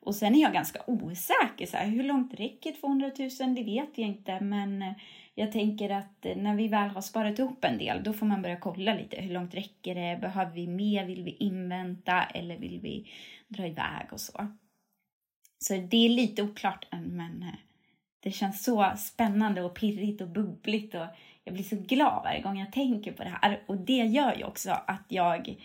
Och 0.00 0.14
sen 0.14 0.34
är 0.34 0.42
jag 0.42 0.52
ganska 0.52 0.82
osäker. 0.86 1.66
Så 1.66 1.76
här, 1.76 1.86
hur 1.86 2.02
långt 2.02 2.34
räcker 2.34 2.72
200 2.72 3.10
000? 3.18 3.54
Det 3.54 3.62
vet 3.62 3.98
jag 3.98 4.08
inte. 4.08 4.40
Men 4.40 4.82
eh, 4.82 4.92
jag 5.34 5.52
tänker 5.52 5.90
att 5.90 6.26
eh, 6.26 6.36
när 6.36 6.54
vi 6.54 6.68
väl 6.68 6.90
har 6.90 7.00
sparat 7.00 7.38
ihop 7.38 7.64
en 7.64 7.78
del, 7.78 8.02
då 8.02 8.12
får 8.12 8.26
man 8.26 8.42
börja 8.42 8.56
kolla 8.56 8.94
lite. 8.94 9.20
Hur 9.20 9.34
långt 9.34 9.54
räcker 9.54 9.94
det? 9.94 10.20
Behöver 10.20 10.52
vi 10.52 10.66
mer? 10.66 11.06
Vill 11.06 11.24
vi 11.24 11.30
invänta? 11.30 12.22
Eller 12.22 12.56
vill 12.58 12.80
vi 12.80 13.10
dra 13.48 13.66
iväg 13.66 14.12
och 14.12 14.20
så? 14.20 14.46
Så 15.58 15.74
det 15.74 16.06
är 16.06 16.08
lite 16.08 16.42
oklart 16.42 16.86
än, 16.90 17.16
men 17.16 17.42
eh, 17.42 17.58
det 18.20 18.30
känns 18.30 18.64
så 18.64 18.92
spännande 18.96 19.62
och 19.62 19.74
pirrigt 19.74 20.20
och 20.20 20.28
bubbligt 20.28 20.94
och 20.94 21.06
jag 21.44 21.54
blir 21.54 21.64
så 21.64 21.76
glad 21.76 22.22
varje 22.24 22.40
gång 22.40 22.58
jag 22.58 22.72
tänker 22.72 23.12
på 23.12 23.24
det 23.24 23.36
här. 23.42 23.62
Och 23.66 23.76
det 23.76 23.92
gör 23.92 24.34
ju 24.36 24.44
också 24.44 24.70
att 24.70 25.04
jag, 25.08 25.56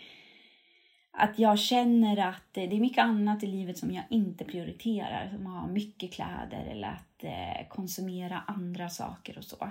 att 1.18 1.38
jag 1.38 1.58
känner 1.58 2.28
att 2.28 2.52
det 2.52 2.62
är 2.62 2.80
mycket 2.80 3.04
annat 3.04 3.42
i 3.42 3.46
livet 3.46 3.78
som 3.78 3.90
jag 3.90 4.04
inte 4.10 4.44
prioriterar. 4.44 5.30
Som 5.34 5.46
att 5.46 5.60
ha 5.60 5.66
mycket 5.66 6.12
kläder 6.12 6.66
eller 6.70 6.88
att 6.88 7.24
eh, 7.24 7.68
konsumera 7.68 8.42
andra 8.46 8.88
saker 8.88 9.38
och 9.38 9.44
så. 9.44 9.70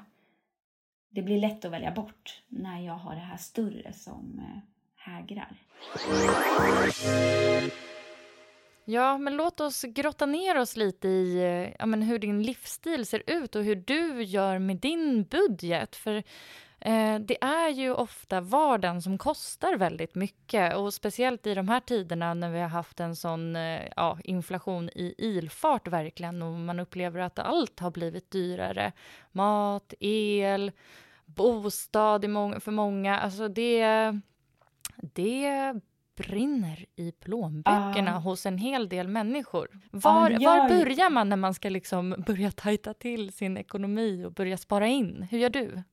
Det 1.10 1.22
blir 1.22 1.40
lätt 1.40 1.66
att 1.66 1.72
välja 1.72 1.92
bort 1.92 2.44
när 2.48 2.80
jag 2.80 2.94
har 2.94 3.16
det 3.16 3.22
här 3.22 3.38
större 3.38 3.94
som 3.94 4.40
eh, 4.40 4.62
hägrar. 4.96 5.56
Ja, 8.88 9.18
men 9.18 9.36
låt 9.36 9.60
oss 9.60 9.82
grotta 9.82 10.26
ner 10.26 10.60
oss 10.60 10.76
lite 10.76 11.08
i 11.08 11.36
eh, 11.36 11.76
ja, 11.80 11.86
men 11.86 12.02
hur 12.02 12.20
din 12.20 12.44
livsstil 12.44 13.06
ser 13.06 13.24
ut 13.28 13.56
och 13.56 13.64
hur 13.64 13.76
du 13.76 14.24
gör 14.24 14.60
med 14.60 14.78
din 14.78 15.24
budget. 15.24 15.96
För 15.96 16.16
eh, 16.80 17.20
det 17.20 17.44
är 17.44 17.70
ju 17.70 17.94
ofta 17.94 18.42
vardagen 18.42 19.02
som 19.02 19.18
kostar 19.18 19.78
väldigt 19.78 20.16
mycket 20.16 20.76
och 20.76 20.94
speciellt 20.94 21.48
i 21.48 21.54
de 21.54 21.70
här 21.70 21.80
tiderna 21.80 22.34
när 22.34 22.50
vi 22.50 22.60
har 22.60 22.68
haft 22.68 23.00
en 23.00 23.16
sån 23.16 23.56
eh, 23.56 23.82
ja, 23.96 24.20
inflation 24.24 24.90
i 24.90 25.16
ilfart 25.18 25.88
verkligen 25.88 26.42
och 26.42 26.54
man 26.54 26.80
upplever 26.80 27.20
att 27.20 27.40
allt 27.40 27.80
har 27.80 27.92
blivit 27.92 28.32
dyrare. 28.32 28.92
Mat, 29.32 29.94
el, 30.00 30.72
bostad 31.26 32.22
för 32.64 32.72
många. 32.72 33.20
Alltså 33.20 33.48
det, 33.48 33.86
det 34.98 35.74
brinner 36.16 36.86
i 36.96 37.12
plånböckerna 37.12 38.12
uh. 38.12 38.22
hos 38.22 38.46
en 38.46 38.58
hel 38.58 38.90
del 38.90 39.08
människor. 39.08 39.68
Var, 39.92 40.32
uh, 40.32 40.46
var 40.46 40.70
börjar 40.70 41.10
man 41.10 41.30
när 41.30 41.38
man 41.38 41.54
ska 41.54 41.70
liksom 41.70 42.16
börja 42.28 42.52
tajta 42.52 42.94
till 42.94 43.34
sin 43.34 43.58
ekonomi 43.58 44.26
och 44.26 44.34
börja 44.34 44.58
spara 44.58 44.88
in? 44.88 45.28
Hur 45.32 45.38
gör 45.38 45.50
du? 45.50 45.84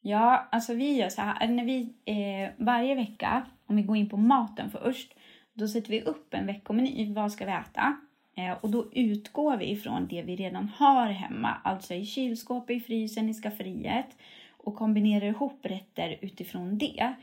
Ja, 0.00 0.48
alltså 0.52 0.74
vi 0.74 0.96
gör 0.96 1.08
så 1.08 1.22
här. 1.22 1.48
När 1.48 1.64
vi, 1.64 1.94
eh, 2.04 2.64
varje 2.64 2.94
vecka, 2.94 3.46
om 3.66 3.76
vi 3.76 3.82
går 3.82 3.96
in 3.96 4.08
på 4.08 4.16
maten 4.16 4.70
först, 4.70 5.14
då 5.52 5.68
sätter 5.68 5.90
vi 5.90 6.02
upp 6.02 6.34
en 6.34 6.46
veckomeny. 6.46 7.12
Vad 7.14 7.32
ska 7.32 7.44
vi 7.44 7.52
äta? 7.52 7.96
Eh, 8.36 8.52
och 8.60 8.70
då 8.70 8.92
utgår 8.92 9.56
vi 9.56 9.70
ifrån 9.70 10.06
det 10.10 10.22
vi 10.22 10.36
redan 10.36 10.68
har 10.68 11.06
hemma, 11.06 11.56
alltså 11.64 11.94
i 11.94 12.06
kylskåpet, 12.06 12.76
i 12.76 12.80
frysen, 12.80 13.28
i 13.28 13.34
skafferiet 13.34 14.16
och 14.50 14.76
kombinerar 14.76 15.26
ihop 15.26 15.58
rätter 15.62 16.18
utifrån 16.20 16.78
det. 16.78 17.14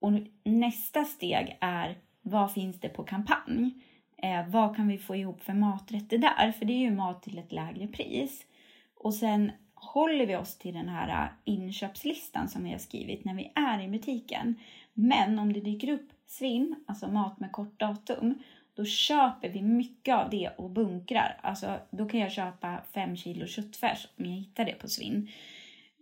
Och 0.00 0.12
nästa 0.44 1.04
steg 1.04 1.58
är 1.60 1.98
vad 2.22 2.52
finns 2.52 2.80
det 2.80 2.88
på 2.88 3.04
kampanj? 3.04 3.74
Eh, 4.22 4.48
vad 4.48 4.76
kan 4.76 4.88
vi 4.88 4.98
få 4.98 5.16
ihop 5.16 5.42
för 5.42 5.52
maträtter 5.52 6.18
där? 6.18 6.52
För 6.52 6.64
det 6.64 6.72
är 6.72 6.78
ju 6.78 6.90
mat 6.90 7.22
till 7.22 7.38
ett 7.38 7.52
lägre 7.52 7.86
pris. 7.86 8.46
Och 8.94 9.14
sen 9.14 9.52
håller 9.74 10.26
vi 10.26 10.36
oss 10.36 10.58
till 10.58 10.74
den 10.74 10.88
här 10.88 11.24
eh, 11.24 11.28
inköpslistan 11.44 12.48
som 12.48 12.64
vi 12.64 12.70
har 12.70 12.78
skrivit 12.78 13.24
när 13.24 13.34
vi 13.34 13.52
är 13.54 13.80
i 13.80 13.88
butiken. 13.88 14.54
Men 14.94 15.38
om 15.38 15.52
det 15.52 15.60
dyker 15.60 15.92
upp 15.92 16.08
svinn, 16.26 16.84
alltså 16.86 17.08
mat 17.08 17.40
med 17.40 17.52
kort 17.52 17.80
datum, 17.80 18.34
då 18.74 18.84
köper 18.84 19.48
vi 19.48 19.62
mycket 19.62 20.14
av 20.14 20.30
det 20.30 20.48
och 20.48 20.70
bunkrar. 20.70 21.40
Alltså, 21.42 21.78
då 21.90 22.08
kan 22.08 22.20
jag 22.20 22.32
köpa 22.32 22.80
fem 22.92 23.16
kilo 23.16 23.46
köttfärs 23.46 24.08
om 24.18 24.24
jag 24.24 24.32
hittar 24.32 24.64
det 24.64 24.74
på 24.74 24.88
svinn. 24.88 25.28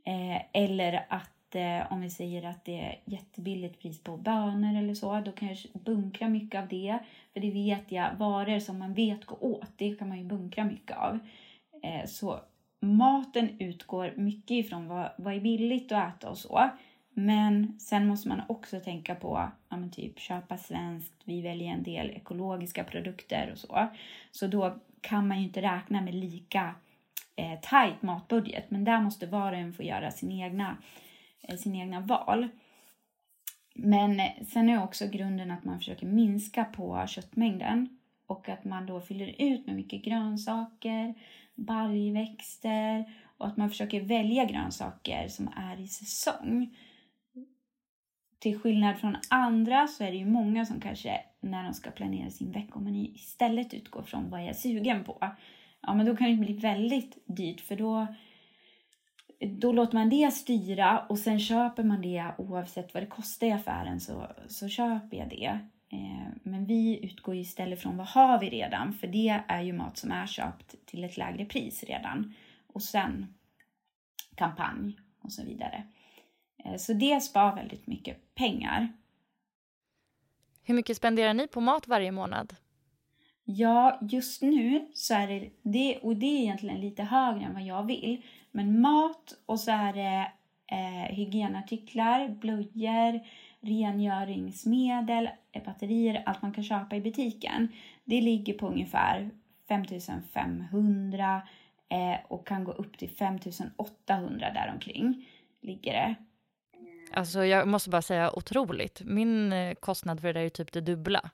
Eh, 0.05 0.43
eller 0.53 1.07
att 1.09 1.34
att 1.55 1.87
eh, 1.87 1.93
om 1.93 2.01
vi 2.01 2.11
säger 2.11 2.43
att 2.43 2.65
det 2.65 2.81
är 2.81 3.01
jättebilligt 3.05 3.81
pris 3.81 4.01
på 4.01 4.17
bönor 4.17 4.79
eller 4.79 4.95
så, 4.95 5.21
då 5.21 5.33
kan 5.33 5.49
jag 5.49 5.59
bunkra 5.73 6.29
mycket 6.29 6.61
av 6.61 6.69
det. 6.69 6.99
För 7.33 7.41
det 7.41 7.51
vet 7.51 7.93
jag, 7.93 8.15
varor 8.15 8.59
som 8.59 8.79
man 8.79 8.95
vet 8.95 9.25
går 9.25 9.45
åt, 9.45 9.69
det 9.77 9.99
kan 9.99 10.09
man 10.09 10.19
ju 10.19 10.25
bunkra 10.25 10.65
mycket 10.65 10.97
av. 10.97 11.19
Eh, 11.83 12.07
så 12.07 12.41
maten 12.81 13.49
utgår 13.59 14.13
mycket 14.17 14.51
ifrån 14.51 14.89
vad, 14.89 15.11
vad 15.19 15.35
är 15.35 15.41
billigt 15.41 15.93
att 15.93 16.17
äta 16.17 16.31
och 16.31 16.39
så. 16.39 16.71
Men 17.17 17.81
sen 17.81 18.07
måste 18.07 18.29
man 18.29 18.43
också 18.49 18.81
tänka 18.81 19.15
på 19.15 19.51
ja, 19.69 19.77
men 19.77 19.91
typ 19.91 20.19
köpa 20.19 20.59
svenskt. 20.59 21.23
Vi 21.25 21.43
väljer 21.43 21.73
en 21.73 21.83
del 21.83 22.11
ekologiska 22.11 22.85
produkter 22.85 23.51
och 23.53 23.59
så. 23.59 23.87
Så 24.31 24.47
då 24.47 24.75
kan 25.01 25.29
man 25.29 25.39
ju 25.39 25.45
inte 25.45 25.63
räkna 25.63 26.01
med 26.01 26.15
lika 26.15 26.75
eh, 27.37 27.61
tajt 27.63 28.03
matbudget. 28.03 28.71
Men 28.71 28.85
där 28.85 29.01
måste 29.01 29.27
var 29.27 29.53
och 29.53 29.59
en 29.59 29.73
få 29.73 29.83
göra 29.83 30.11
sin 30.11 30.33
egna, 30.33 30.77
Eh, 31.49 31.57
sina 31.57 31.79
egna 31.79 32.01
val. 32.01 32.49
Men 33.75 34.21
sen 34.47 34.69
är 34.69 34.85
också 34.85 35.07
grunden 35.07 35.51
att 35.51 35.65
man 35.65 35.79
försöker 35.79 36.07
minska 36.07 36.65
på 36.65 37.07
köttmängden 37.07 37.99
och 38.27 38.49
att 38.49 38.65
man 38.65 38.87
då 38.87 39.01
fyller 39.01 39.35
ut 39.39 39.67
med 39.67 39.77
mycket 39.77 40.05
grönsaker, 40.05 41.15
baljväxter 41.55 43.13
och 43.39 43.47
att 43.47 43.57
man 43.57 43.71
försöker 43.71 44.01
välja 44.01 44.45
grönsaker 44.45 45.29
som 45.29 45.49
är 45.57 45.81
i 45.81 45.89
säsong. 45.89 46.77
Till 48.39 48.59
skillnad 48.59 48.99
från 48.99 49.17
andra 49.31 49.87
så 49.87 50.05
är 50.05 50.11
det 50.11 50.17
ju 50.17 50.27
många 50.27 50.67
som 50.67 50.81
kanske 50.81 51.21
när 51.41 51.65
de 51.65 51.75
ska 51.75 51.91
planera 51.91 52.31
sin 52.31 52.53
veckomeny 52.53 53.13
istället 53.15 53.75
utgår 53.75 54.03
från 54.03 54.31
vad 54.31 54.41
jag 54.41 54.49
är 54.49 54.55
sugen 54.55 55.05
på. 55.05 55.31
Ja, 55.81 55.95
men 55.95 56.07
då 56.07 56.17
kan 56.17 56.31
det 56.31 56.37
bli 56.37 56.53
väldigt 56.53 57.19
dyrt 57.27 57.61
för 57.61 57.77
då, 57.77 58.07
då 59.41 59.73
låter 59.73 59.95
man 59.95 60.11
det 60.11 60.31
styra 60.31 61.07
och 61.09 61.19
sen 61.19 61.41
köper 61.41 61.83
man 61.83 62.03
det 62.03 62.35
oavsett 62.39 62.95
vad 62.95 63.03
det 63.03 63.07
kostar 63.07 63.47
i 63.47 63.53
affären 63.53 64.01
så, 64.01 64.27
så 64.49 64.69
köper 64.69 65.17
jag 65.17 65.29
det. 65.29 65.59
Eh, 65.89 66.29
men 66.43 66.67
vi 66.67 67.05
utgår 67.05 67.35
istället 67.35 67.81
från 67.81 67.97
vad 67.97 68.07
har 68.07 68.41
vi 68.41 68.51
redan 68.51 68.93
för 68.93 69.07
det 69.07 69.43
är 69.49 69.63
ju 69.63 69.73
mat 69.73 69.97
som 69.97 70.13
är 70.13 70.27
köpt 70.27 70.87
till 70.87 71.05
ett 71.05 71.17
lägre 71.17 71.45
pris 71.45 71.85
redan. 71.85 72.35
Och 72.67 72.83
sen 72.83 73.35
kampanj 74.35 74.99
och 75.21 75.33
så 75.33 75.45
vidare. 75.45 75.85
Eh, 76.65 76.77
så 76.77 76.93
det 76.93 77.21
spar 77.21 77.57
väldigt 77.57 77.87
mycket 77.87 78.35
pengar. 78.35 78.93
Hur 80.63 80.75
mycket 80.75 80.97
spenderar 80.97 81.35
ni 81.35 81.49
på 81.49 81.61
mat 81.61 81.89
varje 81.89 82.13
månad? 82.13 82.57
Ja, 83.45 83.99
just 84.03 84.43
nu 84.43 84.91
så 84.95 85.15
är 85.15 85.29
det, 85.29 85.51
det, 85.63 85.99
och 85.99 86.17
det 86.17 86.27
är 86.27 86.41
egentligen 86.41 86.81
lite 86.81 87.03
högre 87.03 87.45
än 87.45 87.55
vad 87.55 87.63
jag 87.63 87.87
vill. 87.87 88.23
Men 88.57 88.81
mat 88.81 89.35
och 89.47 89.61
så 89.61 89.71
är 89.71 89.93
det 89.93 90.33
eh, 90.73 91.15
hygienartiklar, 91.17 92.29
blöjor, 92.29 93.21
rengöringsmedel, 93.61 95.29
batterier, 95.65 96.23
allt 96.27 96.43
man 96.43 96.53
kan 96.53 96.65
köpa 96.65 96.97
i 96.97 97.01
butiken. 97.01 97.69
Det 98.05 98.21
ligger 98.21 98.53
på 98.53 98.69
ungefär 98.69 99.31
5500 99.69 101.43
eh, 101.89 102.17
och 102.29 102.47
kan 102.47 102.65
gå 102.65 102.73
upp 102.73 102.99
till 102.99 103.11
5800 103.11 104.51
däromkring. 104.53 105.29
Ligger 105.63 105.93
det. 105.93 106.15
Alltså 107.13 107.45
jag 107.45 107.69
måste 107.69 107.91
bara 107.91 108.03
säga 108.03 108.37
otroligt. 108.37 109.03
Min 109.05 109.53
eh, 109.53 109.75
kostnad 109.75 110.21
för 110.21 110.29
det 110.29 110.41
där 110.41 110.47
är 110.47 110.51
typ 110.51 110.73
det 110.73 110.81
dubbla. 110.81 111.31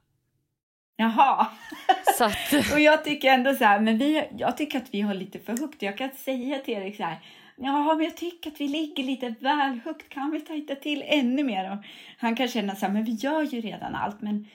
Jaha. 0.96 1.46
Så 2.20 2.24
att... 2.24 2.72
och 2.72 2.80
jag 2.80 3.04
tycker 3.04 3.28
ändå 3.28 3.54
så 3.54 3.64
här, 3.64 3.80
men 3.80 3.98
vi, 3.98 4.24
jag 4.36 4.56
tycker 4.56 4.78
att 4.78 4.94
vi 4.94 5.00
har 5.00 5.14
lite 5.14 5.38
för 5.38 5.56
högt. 5.56 5.82
Jag 5.82 5.98
kan 5.98 6.10
säga 6.10 6.58
till 6.58 6.74
Erik 6.74 6.96
så 6.96 7.02
här, 7.02 7.18
ja 7.56 7.94
men 7.94 8.04
jag 8.04 8.16
tycker 8.16 8.50
att 8.50 8.60
vi 8.60 8.68
ligger 8.68 9.04
lite 9.04 9.34
väl 9.40 9.80
högt. 9.84 10.08
Kan 10.08 10.30
vi 10.30 10.40
tajta 10.40 10.74
till 10.74 11.04
ännu 11.06 11.44
mer? 11.44 11.72
Och 11.72 11.78
han 12.18 12.36
kan 12.36 12.48
känna 12.48 12.74
så 12.76 12.86
här, 12.86 12.92
men 12.92 13.04
vi 13.04 13.12
gör 13.12 13.42
ju 13.42 13.60
redan 13.60 13.94
allt. 13.94 14.20
Men 14.20 14.46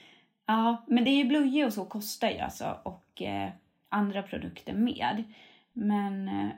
ja, 0.45 0.85
men 0.87 1.03
det 1.03 1.09
är 1.09 1.15
ju 1.15 1.25
blöjor 1.25 1.65
och 1.65 1.73
så 1.73 1.85
kostar 1.85 2.29
ju 2.29 2.39
alltså 2.39 2.77
och 2.83 3.21
eh, 3.21 3.49
andra 3.89 4.23
produkter 4.23 4.73
med. 4.73 5.23
Men 5.73 6.27
eh, 6.27 6.49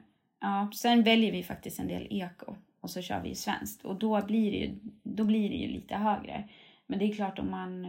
ja, 0.41 0.71
sen 0.75 1.03
väljer 1.03 1.31
vi 1.31 1.43
faktiskt 1.43 1.79
en 1.79 1.87
del 1.87 2.07
eko 2.09 2.55
och 2.81 2.89
så 2.89 3.01
kör 3.01 3.21
vi 3.21 3.35
svenskt 3.35 3.85
och 3.85 3.95
då 3.95 4.21
blir 4.21 4.51
det 4.51 4.57
ju, 4.57 4.75
då 5.03 5.23
blir 5.23 5.49
det 5.49 5.55
ju 5.55 5.67
lite 5.67 5.95
högre. 5.95 6.43
Men 6.87 6.99
det 6.99 7.05
är 7.05 7.15
klart 7.15 7.39
om 7.39 7.51
man 7.51 7.85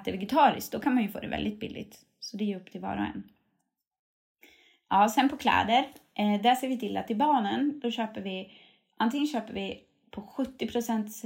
äter 0.00 0.12
vegetariskt 0.12 0.72
då 0.72 0.80
kan 0.80 0.94
man 0.94 1.02
ju 1.02 1.08
få 1.08 1.20
det 1.20 1.28
väldigt 1.28 1.60
billigt. 1.60 2.04
Så 2.30 2.36
det 2.36 2.52
är 2.52 2.56
upp 2.56 2.72
till 2.72 2.80
var 2.80 2.96
och 2.96 3.04
en. 3.04 3.22
Ja, 4.88 5.08
sen 5.08 5.28
på 5.28 5.36
kläder. 5.36 5.86
Eh, 6.14 6.42
där 6.42 6.54
ser 6.54 6.68
vi 6.68 6.78
till 6.78 6.96
att 6.96 7.06
till 7.06 7.16
barnen 7.16 7.80
då 7.80 7.90
köper 7.90 8.20
vi 8.20 8.52
antingen 8.96 9.26
köper 9.26 9.54
vi 9.54 9.84
på 10.10 10.22
70 10.22 10.66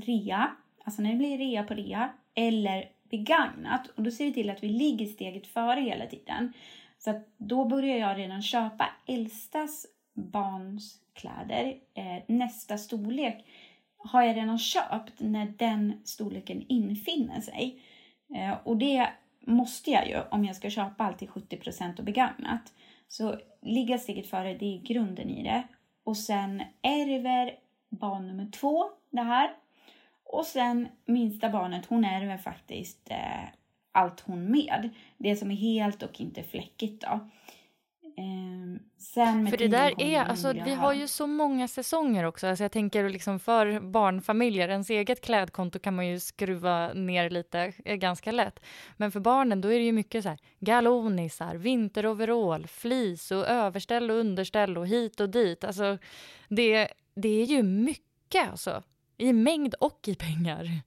rea, 0.01 0.51
alltså 0.85 1.03
när 1.03 1.11
det 1.11 1.17
blir 1.17 1.39
rea 1.39 1.63
på 1.63 1.75
rea, 1.75 2.11
eller 2.35 2.89
begagnat. 3.11 3.89
Och 3.97 4.03
då 4.03 4.11
ser 4.11 4.25
vi 4.25 4.33
till 4.33 4.51
att 4.51 4.63
vi 4.63 4.69
ligger 4.69 5.07
steget 5.07 5.47
före 5.47 5.81
hela 5.81 6.07
tiden. 6.07 6.53
Så 6.99 7.11
att 7.11 7.29
då 7.37 7.65
börjar 7.65 7.97
jag 7.97 8.19
redan 8.19 8.43
köpa 8.43 8.89
äldstas 9.07 9.87
barns 10.15 11.01
kläder. 11.13 11.75
Eh, 11.95 12.23
nästa 12.27 12.79
storlek 12.79 13.47
har 13.97 14.23
jag 14.23 14.37
redan 14.37 14.59
köpt 14.59 15.21
när 15.21 15.47
den 15.47 16.01
storleken 16.05 16.65
infinner 16.69 17.41
sig. 17.41 17.83
Eh, 18.35 18.57
och 18.65 18.77
det 18.77 19.09
måste 19.47 19.91
jag 19.91 20.09
ju 20.09 20.21
om 20.31 20.45
jag 20.45 20.57
ska 20.57 20.71
köpa 20.71 21.05
allt 21.05 21.19
till 21.19 21.29
70% 21.29 21.99
och 21.99 22.05
begagnat. 22.05 22.73
Så 23.09 23.39
ligga 23.61 23.99
steget 23.99 24.27
före, 24.27 24.55
det 24.55 24.77
är 24.77 24.83
grunden 24.83 25.31
i 25.31 25.43
det. 25.43 25.63
Och 26.05 26.17
sen 26.17 26.63
ärver 26.83 27.55
barn 27.89 28.27
nummer 28.27 28.51
två 28.51 28.85
det 29.11 29.23
här. 29.23 29.51
Och 30.25 30.47
sen 30.47 30.89
minsta 31.05 31.51
barnet, 31.51 31.87
hon 31.87 32.05
ärver 32.05 32.39
faktiskt 32.39 33.11
eh, 33.11 33.49
allt 33.93 34.21
hon 34.21 34.51
med. 34.51 34.91
Det 35.19 35.37
som 35.37 35.51
är 35.51 35.55
helt 35.55 36.03
och 36.03 36.21
inte 36.21 36.43
fläckigt 36.43 37.03
då. 37.03 37.29
Eh, 38.17 38.81
sen 38.99 39.47
för 39.47 39.57
det 39.57 39.69
där 39.69 40.03
är, 40.03 40.21
alltså 40.25 40.53
vi 40.53 40.75
har 40.75 40.93
ju 40.93 41.09
så 41.09 41.27
många 41.27 41.69
säsonger 41.69 42.25
också. 42.25 42.47
Alltså 42.47 42.65
jag 42.65 42.73
tänker 42.73 43.09
liksom 43.09 43.41
för 43.41 43.81
barnfamiljer, 43.81 44.69
ens 44.69 44.91
eget 44.91 45.21
klädkonto 45.21 45.79
kan 45.79 45.97
man 45.97 46.07
ju 46.07 46.21
skruva 46.21 46.93
ner 46.93 47.31
lite 47.31 47.73
eh, 47.85 47.97
ganska 47.97 48.33
lätt. 48.33 48.61
Men 48.97 49.13
för 49.13 49.21
barnen 49.21 49.61
då 49.61 49.69
är 49.69 49.79
det 49.79 49.85
ju 49.85 49.93
mycket 49.93 50.23
så 50.23 50.29
här 50.29 50.39
galonisar, 50.61 51.55
vinteroverall, 51.55 52.67
flis 52.67 53.31
och 53.31 53.47
överställ 53.47 54.11
och 54.11 54.17
underställ 54.17 54.79
och 54.79 54.87
hit 54.87 55.21
och 55.21 55.31
dit. 55.31 55.65
Alltså 55.65 55.99
det, 56.49 56.89
det 57.15 57.43
är 57.43 57.45
ju 57.45 57.63
mycket 57.63 58.51
alltså. 58.51 58.83
I 59.17 59.33
mängd 59.33 59.75
och 59.75 60.09
i 60.09 60.15
pengar. 60.15 60.83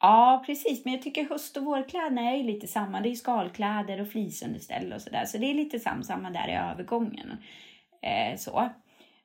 Ja, 0.00 0.42
precis. 0.46 0.84
Men 0.84 0.94
jag 0.94 1.02
tycker 1.02 1.28
höst 1.28 1.56
och 1.56 1.64
vårkläderna 1.64 2.20
är 2.20 2.44
lite 2.44 2.66
samma. 2.66 3.00
Det 3.00 3.08
är 3.08 3.14
skalkläder 3.14 4.00
och 4.00 4.08
flisunderställ 4.08 4.92
och 4.92 5.02
sådär. 5.02 5.24
Så 5.24 5.38
det 5.38 5.50
är 5.50 5.54
lite 5.54 5.78
samma 5.78 6.30
där 6.30 6.48
i 6.48 6.70
övergången. 6.70 7.36
Eh, 8.02 8.36
så. 8.36 8.70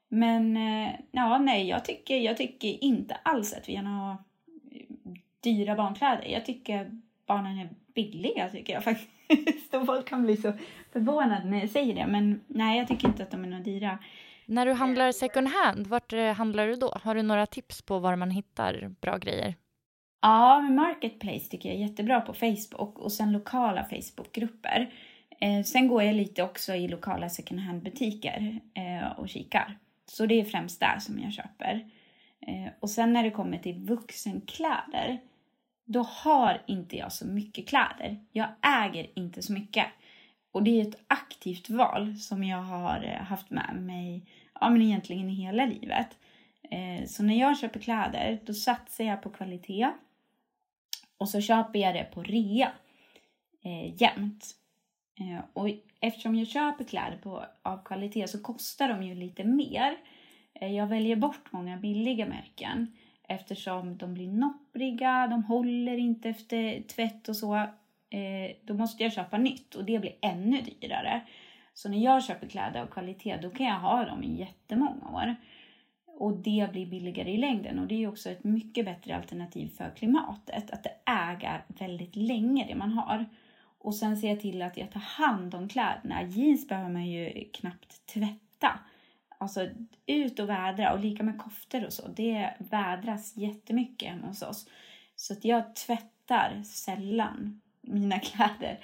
Men 0.10 0.58
eh, 0.58 0.92
ja, 1.12 1.38
nej, 1.38 1.68
jag 1.68 1.86
tycker, 1.86 2.18
jag 2.18 2.38
tycker 2.38 2.84
inte 2.84 3.16
alls 3.24 3.54
att 3.54 3.70
vi 3.70 3.76
har 3.76 3.84
några 3.84 4.18
eh, 4.72 4.86
dyra 5.44 5.76
barnkläder. 5.76 6.26
Jag 6.26 6.46
tycker 6.46 6.92
barnen 7.28 7.60
är 7.60 7.70
billiga, 7.96 8.50
tycker 8.50 8.74
jag 8.74 8.84
faktiskt. 8.84 9.74
Och 9.74 9.86
folk 9.86 10.08
kan 10.08 10.24
bli 10.24 10.38
så 10.38 10.54
förvånade 10.94 11.50
när 11.50 11.60
jag 11.60 11.70
säger 11.70 11.96
det. 11.96 12.08
Men 12.08 12.42
nej, 12.48 12.78
jag 12.78 12.88
tycker 12.88 13.08
inte 13.08 13.24
att 13.24 13.32
de 13.32 13.44
är 13.44 13.48
några 13.48 13.64
dyra. 13.64 14.00
När 14.46 14.66
du 14.66 14.74
handlar 14.74 15.12
second 15.12 15.48
hand, 15.48 15.88
vart 15.88 16.14
eh, 16.14 16.34
handlar 16.34 16.68
du 16.68 16.76
då? 16.76 16.98
Har 17.04 17.16
du 17.16 17.22
några 17.22 17.46
tips 17.46 17.82
på 17.82 18.00
var 18.00 18.16
man 18.16 18.32
hittar 18.32 18.96
bra 19.02 19.18
grejer? 19.18 19.56
Ja, 20.22 20.62
Marketplace 20.62 21.50
tycker 21.50 21.70
jag 21.70 21.78
är 21.78 21.82
jättebra 21.82 22.22
på 22.22 22.34
Facebook 22.34 23.00
och 23.00 23.12
sen 23.12 23.32
lokala 23.32 23.84
Facebookgrupper. 23.84 24.94
Eh, 25.40 25.64
sen 25.64 25.88
går 25.88 26.04
jag 26.04 26.16
lite 26.16 26.44
också 26.44 26.74
i 26.74 26.88
lokala 26.88 27.30
second 27.30 27.60
hand-butiker 27.60 28.60
eh, 28.74 29.12
och 29.20 29.30
kikar. 29.30 29.78
Så 30.06 30.26
det 30.26 30.40
är 30.40 30.46
främst 30.46 30.80
där 30.80 31.00
som 31.00 31.20
jag 31.20 31.34
köper. 31.34 31.90
Eh, 32.48 32.72
och 32.80 32.90
sen 32.90 33.14
när 33.14 33.24
det 33.24 33.32
kommer 33.32 33.58
till 33.58 33.80
vuxenkläder, 33.80 35.20
då 35.86 36.02
har 36.02 36.62
inte 36.68 36.98
jag 36.98 37.12
så 37.12 37.28
mycket 37.28 37.68
kläder. 37.68 38.26
Jag 38.32 38.48
äger 38.62 39.08
inte 39.16 39.42
så 39.42 39.54
mycket. 39.54 39.86
Och 40.52 40.64
det 40.64 40.82
är 40.82 40.88
ett 40.88 41.04
aktivt 41.08 41.70
val 41.70 42.16
som 42.16 42.44
jag 42.44 42.62
har 42.62 43.04
eh, 43.04 43.26
haft 43.26 43.50
med 43.50 43.76
mig 43.76 44.26
ja, 44.62 44.70
men 44.70 44.82
egentligen 44.82 45.30
i 45.30 45.34
hela 45.34 45.66
livet. 45.66 46.18
Eh, 46.72 47.08
så 47.08 47.24
när 47.24 47.40
jag 47.40 47.60
köper 47.60 47.80
kläder, 47.80 48.40
då 48.46 48.54
satsar 48.54 49.04
jag 49.04 49.22
på 49.22 49.30
kvalitet 49.30 49.92
och 51.22 51.30
så 51.30 51.42
köper 51.42 51.80
jag 51.80 51.96
det 51.96 52.04
på 52.04 52.24
rea 52.24 52.72
eh, 53.64 54.02
jämt. 54.02 54.46
Eh, 55.20 55.44
och 55.54 55.70
eftersom 56.00 56.36
jag 56.36 56.48
köper 56.48 56.84
kläder 56.84 57.18
på, 57.18 57.46
av 57.62 57.84
kvalitet 57.84 58.28
så 58.28 58.42
kostar 58.42 58.90
de 58.90 59.04
ju 59.04 59.16
lite 59.16 59.44
mer. 59.44 59.98
Eh, 60.54 60.74
jag 60.76 60.88
väljer 60.88 61.16
bort 61.16 61.52
många 61.52 61.78
billiga 61.78 62.26
märken 62.26 62.96
eftersom 63.28 63.98
de 63.98 64.14
blir 64.14 64.28
noppriga, 64.28 65.28
de 65.28 65.44
håller 65.44 65.98
inte 65.98 66.30
efter 66.30 66.82
tvätt 66.82 67.30
och 67.30 67.36
så. 67.36 67.56
Eh, 68.10 68.52
då 68.64 68.74
måste 68.74 69.04
jag 69.04 69.14
köpa 69.14 69.38
nytt 69.38 69.76
och 69.76 69.86
det 69.86 70.00
blir 70.00 70.16
ännu 70.22 70.62
dyrare. 70.62 71.22
Så 71.74 71.90
när 71.90 72.04
jag 72.04 72.24
köper 72.24 72.48
kläder 72.48 72.82
av 72.82 72.88
kvalitet 72.88 73.38
då 73.42 73.50
kan 73.50 73.66
jag 73.66 73.80
ha 73.80 74.06
dem 74.06 74.24
i 74.24 74.40
jättemånga 74.40 75.10
år. 75.14 75.36
Och 76.22 76.38
det 76.38 76.70
blir 76.72 76.86
billigare 76.86 77.32
i 77.32 77.38
längden 77.38 77.80
och 77.80 77.88
det 77.88 78.04
är 78.04 78.08
också 78.08 78.30
ett 78.30 78.44
mycket 78.44 78.86
bättre 78.86 79.16
alternativ 79.16 79.68
för 79.68 79.92
klimatet. 79.96 80.72
Att 80.72 80.86
äga 81.06 81.62
väldigt 81.68 82.16
länge 82.16 82.66
det 82.68 82.76
man 82.76 82.92
har. 82.92 83.26
Och 83.78 83.96
sen 83.96 84.18
ser 84.18 84.30
jag 84.30 84.40
till 84.40 84.62
att 84.62 84.78
jag 84.78 84.92
tar 84.92 85.00
hand 85.00 85.56
om 85.56 85.70
kläderna. 85.70 86.24
Jeans 86.24 86.68
behöver 86.68 86.90
man 86.90 87.06
ju 87.06 87.50
knappt 87.54 88.06
tvätta. 88.06 88.80
Alltså 89.38 89.68
ut 90.06 90.40
och 90.40 90.50
vädra 90.50 90.94
och 90.94 91.00
lika 91.00 91.24
med 91.24 91.38
koftor 91.38 91.86
och 91.86 91.94
så. 91.94 92.08
Det 92.08 92.54
vädras 92.58 93.38
jättemycket 93.38 94.10
hemma 94.10 94.28
hos 94.28 94.42
oss. 94.42 94.70
Så 95.16 95.34
att 95.34 95.46
jag 95.46 95.76
tvättar 95.76 96.64
sällan 96.64 97.62
mina 97.82 98.20
kläder. 98.20 98.80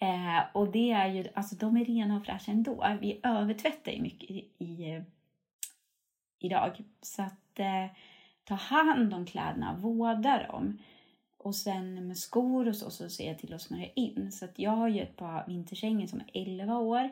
Eh, 0.00 0.40
och 0.52 0.72
det 0.72 0.90
är 0.90 1.06
ju, 1.06 1.24
alltså 1.34 1.54
de 1.54 1.76
är 1.76 1.84
rena 1.84 2.16
och 2.16 2.24
fräscha 2.24 2.52
ändå. 2.52 2.96
Vi 3.00 3.20
övertvättar 3.22 3.92
ju 3.92 4.02
mycket 4.02 4.30
i, 4.30 4.48
i 4.58 4.90
eh, 4.90 5.02
idag. 6.44 6.84
Så 7.02 7.22
att 7.22 7.58
eh, 7.58 7.86
ta 8.44 8.54
hand 8.54 9.14
om 9.14 9.26
kläderna, 9.26 9.76
vårda 9.80 10.46
dem. 10.46 10.78
Och 11.38 11.54
sen 11.54 12.08
med 12.08 12.18
skor 12.18 12.68
och 12.68 12.76
så, 12.76 12.90
så 12.90 13.08
ser 13.08 13.28
jag 13.28 13.38
till 13.38 13.54
att 13.54 13.62
smörja 13.62 13.88
in. 13.94 14.32
Så 14.32 14.44
att 14.44 14.58
jag 14.58 14.70
har 14.70 14.88
ju 14.88 15.00
ett 15.00 15.16
par 15.16 15.44
vinterkängor 15.46 16.06
som 16.06 16.20
är 16.20 16.42
11 16.42 16.78
år. 16.78 17.10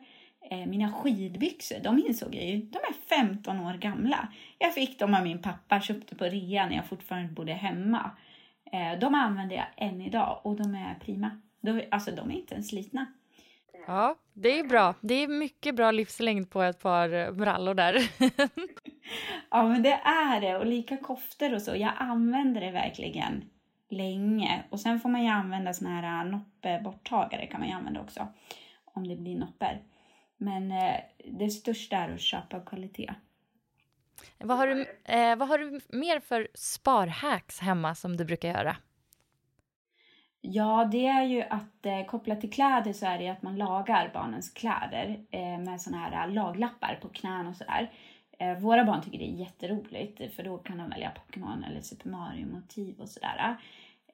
Eh, 0.51 0.66
mina 0.66 0.93
skidbyxor, 0.93 1.81
de 1.83 1.99
insåg 1.99 2.35
jag 2.35 2.45
ju, 2.45 2.57
de 2.57 2.79
är 2.79 3.16
15 3.16 3.61
år 3.61 3.75
gamla. 3.75 4.29
Jag 4.59 4.75
fick 4.75 4.99
dem 4.99 5.14
av 5.14 5.23
min 5.23 5.43
pappa, 5.43 5.81
köpte 5.81 6.16
på 6.16 6.25
rea 6.25 6.66
när 6.66 6.77
jag 6.77 6.87
fortfarande 6.87 7.33
bodde 7.33 7.53
hemma. 7.53 8.11
Eh, 8.73 8.99
de 8.99 9.14
använder 9.14 9.57
jag 9.57 9.66
än 9.77 10.01
idag 10.01 10.40
och 10.43 10.57
de 10.57 10.75
är 10.75 10.95
prima. 10.95 11.40
De, 11.61 11.83
alltså 11.90 12.11
de 12.11 12.31
är 12.31 12.35
inte 12.35 12.55
ens 12.55 12.69
slitna. 12.69 13.07
Ja, 13.90 14.16
det 14.33 14.59
är 14.59 14.64
bra. 14.64 14.94
Det 15.00 15.14
är 15.14 15.29
mycket 15.29 15.74
bra 15.74 15.90
livslängd 15.90 16.50
på 16.50 16.62
ett 16.62 16.81
par 16.81 17.33
brallor 17.33 17.74
där. 17.74 17.94
ja, 19.50 19.68
men 19.68 19.83
det 19.83 19.92
är 19.92 20.40
det. 20.40 20.57
Och 20.57 20.66
lika 20.66 20.96
koftor 20.96 21.55
och 21.55 21.62
så. 21.62 21.76
Jag 21.76 21.92
använder 21.96 22.61
det 22.61 22.70
verkligen 22.70 23.44
länge. 23.88 24.64
Och 24.70 24.81
sen 24.81 25.00
får 25.00 25.09
man 25.09 25.22
ju 25.22 25.29
använda 25.29 25.72
såna 25.72 25.90
här 25.90 26.24
äh, 26.24 26.31
noppeborttagare 26.31 27.46
kan 27.46 27.61
man 27.61 27.68
ju 27.68 27.74
använda 27.74 28.00
också. 28.00 28.29
Om 28.85 29.09
det 29.09 29.16
blir 29.16 29.38
nopper. 29.38 29.83
Men 30.37 30.72
eh, 30.72 30.96
det 31.24 31.50
största 31.50 31.96
är 31.96 32.14
att 32.14 32.20
köpa 32.20 32.61
kvalitet. 32.61 33.14
Vad 34.38 34.57
har, 34.59 34.66
du, 34.66 34.87
eh, 35.05 35.37
vad 35.37 35.48
har 35.48 35.59
du 35.59 35.81
mer 35.88 36.20
för 36.20 36.48
sparhacks 36.55 37.61
hemma 37.61 37.94
som 37.94 38.16
du 38.16 38.24
brukar 38.24 38.48
göra? 38.48 38.76
Ja, 40.42 40.88
det 40.92 41.07
är 41.07 41.24
ju 41.24 41.42
att 41.42 41.87
eh, 41.87 42.05
kopplat 42.07 42.40
till 42.40 42.50
kläder 42.50 42.92
så 42.92 43.07
är 43.07 43.18
det 43.18 43.29
att 43.29 43.42
man 43.42 43.57
lagar 43.57 44.11
barnens 44.14 44.50
kläder 44.50 45.20
eh, 45.31 45.59
med 45.59 45.81
såna 45.81 45.98
här 45.98 46.29
eh, 46.29 46.35
laglappar 46.35 46.98
på 47.03 47.09
knän 47.09 47.46
och 47.46 47.57
sådär. 47.57 47.90
Eh, 48.38 48.59
våra 48.59 48.85
barn 48.85 49.03
tycker 49.03 49.18
det 49.18 49.24
är 49.24 49.40
jätteroligt 49.40 50.35
för 50.37 50.42
då 50.42 50.59
kan 50.59 50.79
de 50.79 50.90
välja 50.90 51.11
Pokémon 51.11 51.64
eller 51.64 51.81
Super 51.81 52.11
Mario-motiv 52.11 53.00
och 53.00 53.09
sådär. 53.09 53.57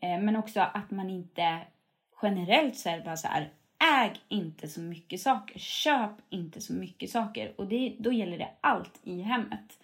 Eh, 0.01 0.19
men 0.21 0.37
också 0.37 0.61
att 0.61 0.91
man 0.91 1.11
inte 1.11 1.59
generellt 2.23 2.77
så 2.77 2.89
är 2.89 2.97
det 2.97 3.05
bara 3.05 3.17
så 3.17 3.29
här, 3.29 3.51
äg 4.03 4.12
inte 4.29 4.69
så 4.69 4.81
mycket 4.81 5.21
saker, 5.21 5.59
köp 5.59 6.11
inte 6.31 6.61
så 6.61 6.73
mycket 6.73 7.11
saker 7.11 7.61
och 7.61 7.67
det, 7.67 7.97
då 7.99 8.12
gäller 8.12 8.39
det 8.39 8.49
allt 8.61 9.01
i 9.03 9.21
hemmet. 9.21 9.79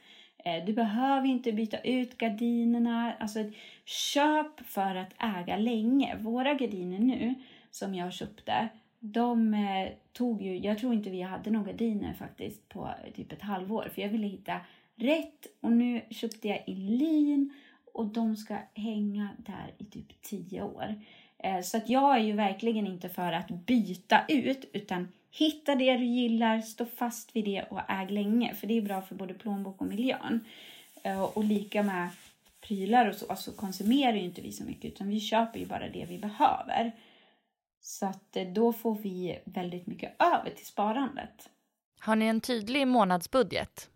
Eh, 0.44 0.64
du 0.64 0.72
behöver 0.72 1.28
inte 1.28 1.52
byta 1.52 1.78
ut 1.78 2.18
gardinerna. 2.18 3.12
Alltså, 3.18 3.50
köp 3.85 4.61
för 4.66 4.94
att 4.94 5.14
äga 5.18 5.57
länge. 5.57 6.16
Våra 6.16 6.55
gardiner 6.55 6.98
nu, 6.98 7.35
som 7.70 7.94
jag 7.94 8.12
köpte, 8.12 8.68
de 9.00 9.55
eh, 9.55 9.92
tog 10.12 10.42
ju... 10.42 10.59
Jag 10.59 10.78
tror 10.78 10.94
inte 10.94 11.11
vi 11.11 11.22
hade 11.22 11.50
några 11.50 11.72
gardiner 11.72 12.12
faktiskt 12.14 12.68
på 12.68 12.90
typ 13.14 13.33
ett 13.33 13.42
halvår. 13.42 13.90
För 13.94 14.02
jag 14.02 14.09
ville 14.09 14.26
hitta 14.26 14.61
rätt. 14.96 15.46
Och 15.61 15.72
nu 15.72 16.00
köpte 16.11 16.48
jag 16.48 16.62
i 16.66 16.74
lin 16.74 17.52
och 17.92 18.07
de 18.07 18.37
ska 18.37 18.57
hänga 18.74 19.28
där 19.38 19.74
i 19.78 19.85
typ 19.85 20.22
tio 20.22 20.62
år. 20.62 20.94
Eh, 21.38 21.61
så 21.61 21.76
att 21.76 21.88
jag 21.88 22.16
är 22.16 22.20
ju 22.20 22.33
verkligen 22.33 22.87
inte 22.87 23.09
för 23.09 23.33
att 23.33 23.48
byta 23.48 24.20
ut, 24.28 24.70
utan 24.72 25.09
Hitta 25.35 25.75
det 25.75 25.97
du 25.97 26.05
gillar, 26.05 26.61
stå 26.61 26.87
fast 26.87 27.37
vid 27.37 27.45
det 27.45 27.62
och 27.62 27.81
äg 27.88 28.09
länge. 28.09 28.55
För 28.55 28.66
det 28.66 28.79
är 28.79 28.83
bra 28.83 29.03
för 29.03 29.14
både 29.14 29.35
plånbok 29.35 29.81
och 29.81 29.87
miljön. 29.87 30.45
Eh, 31.03 31.23
och 31.23 31.45
lika 31.45 31.83
med 31.83 32.09
prylar 32.61 33.09
och 33.09 33.14
så, 33.14 33.27
alltså 33.27 33.53
konsumerar 33.53 34.12
ju 34.12 34.23
inte 34.23 34.40
vi 34.40 34.53
så 34.53 34.64
mycket 34.64 34.85
utan 34.85 35.09
vi 35.09 35.21
köper 35.21 35.59
ju 35.59 35.66
bara 35.66 35.88
det 35.88 36.07
vi 36.09 36.18
behöver. 36.18 36.92
Så 37.81 38.07
att 38.07 38.37
eh, 38.37 38.49
då 38.49 38.73
får 38.73 38.95
vi 38.95 39.38
väldigt 39.45 39.87
mycket 39.87 40.23
över 40.23 40.51
till 40.51 40.66
sparandet. 40.66 41.51
Har 42.01 42.16
ni 42.16 42.27
en 42.27 42.40
tydlig 42.40 42.87
månadsbudget? 42.87 43.90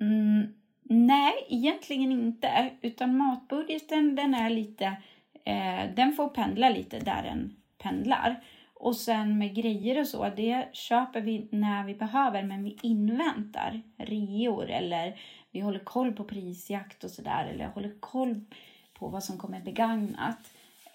Mm, 0.00 0.54
nej, 0.82 1.32
egentligen 1.48 2.12
inte. 2.12 2.70
Utan 2.82 3.16
matbudgeten 3.16 4.14
den 4.14 4.34
är 4.34 4.50
lite, 4.50 4.84
eh, 5.44 5.94
den 5.96 6.12
får 6.12 6.28
pendla 6.28 6.68
lite 6.68 6.98
där 6.98 7.22
den 7.22 7.56
pendlar. 7.78 8.44
Och 8.84 8.96
sen 8.96 9.38
med 9.38 9.54
grejer 9.54 10.00
och 10.00 10.06
så, 10.06 10.28
det 10.36 10.68
köper 10.72 11.20
vi 11.20 11.48
när 11.50 11.84
vi 11.84 11.94
behöver 11.94 12.42
men 12.42 12.64
vi 12.64 12.78
inväntar 12.82 13.82
reor 13.96 14.70
eller 14.70 15.20
vi 15.50 15.60
håller 15.60 15.78
koll 15.78 16.12
på 16.12 16.24
prisjakt 16.24 17.04
och 17.04 17.10
sådär 17.10 17.46
eller 17.46 17.66
håller 17.66 18.00
koll 18.00 18.40
på 18.94 19.08
vad 19.08 19.24
som 19.24 19.38
kommer 19.38 19.60
begagnat. 19.60 20.38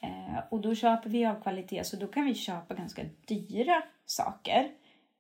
Eh, 0.02 0.40
och 0.50 0.62
då 0.62 0.76
köper 0.76 1.10
vi 1.10 1.26
av 1.26 1.42
kvalitet 1.42 1.84
så 1.84 1.98
då 1.98 2.08
kan 2.08 2.26
vi 2.26 2.36
köpa 2.36 2.74
ganska 2.74 3.02
dyra 3.28 3.84
saker. 4.06 4.72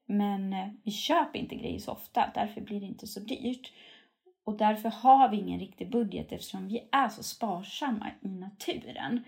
Men 0.05 0.53
eh, 0.53 0.67
vi 0.84 0.91
köper 0.91 1.39
inte 1.39 1.55
grejer 1.55 1.79
så 1.79 1.91
ofta, 1.91 2.32
därför 2.36 2.62
blir 2.62 2.79
det 2.79 2.86
inte 2.86 3.08
så 3.08 3.19
dyrt. 3.19 3.73
Och 4.43 4.58
därför 4.58 4.89
har 4.89 5.29
vi 5.29 5.38
ingen 5.38 5.60
riktig 5.60 5.91
budget 5.91 6.32
eftersom 6.32 6.67
vi 6.67 6.89
är 6.91 7.10
så 7.10 7.23
sparsamma 7.23 8.12
i 8.21 8.27
naturen. 8.27 9.23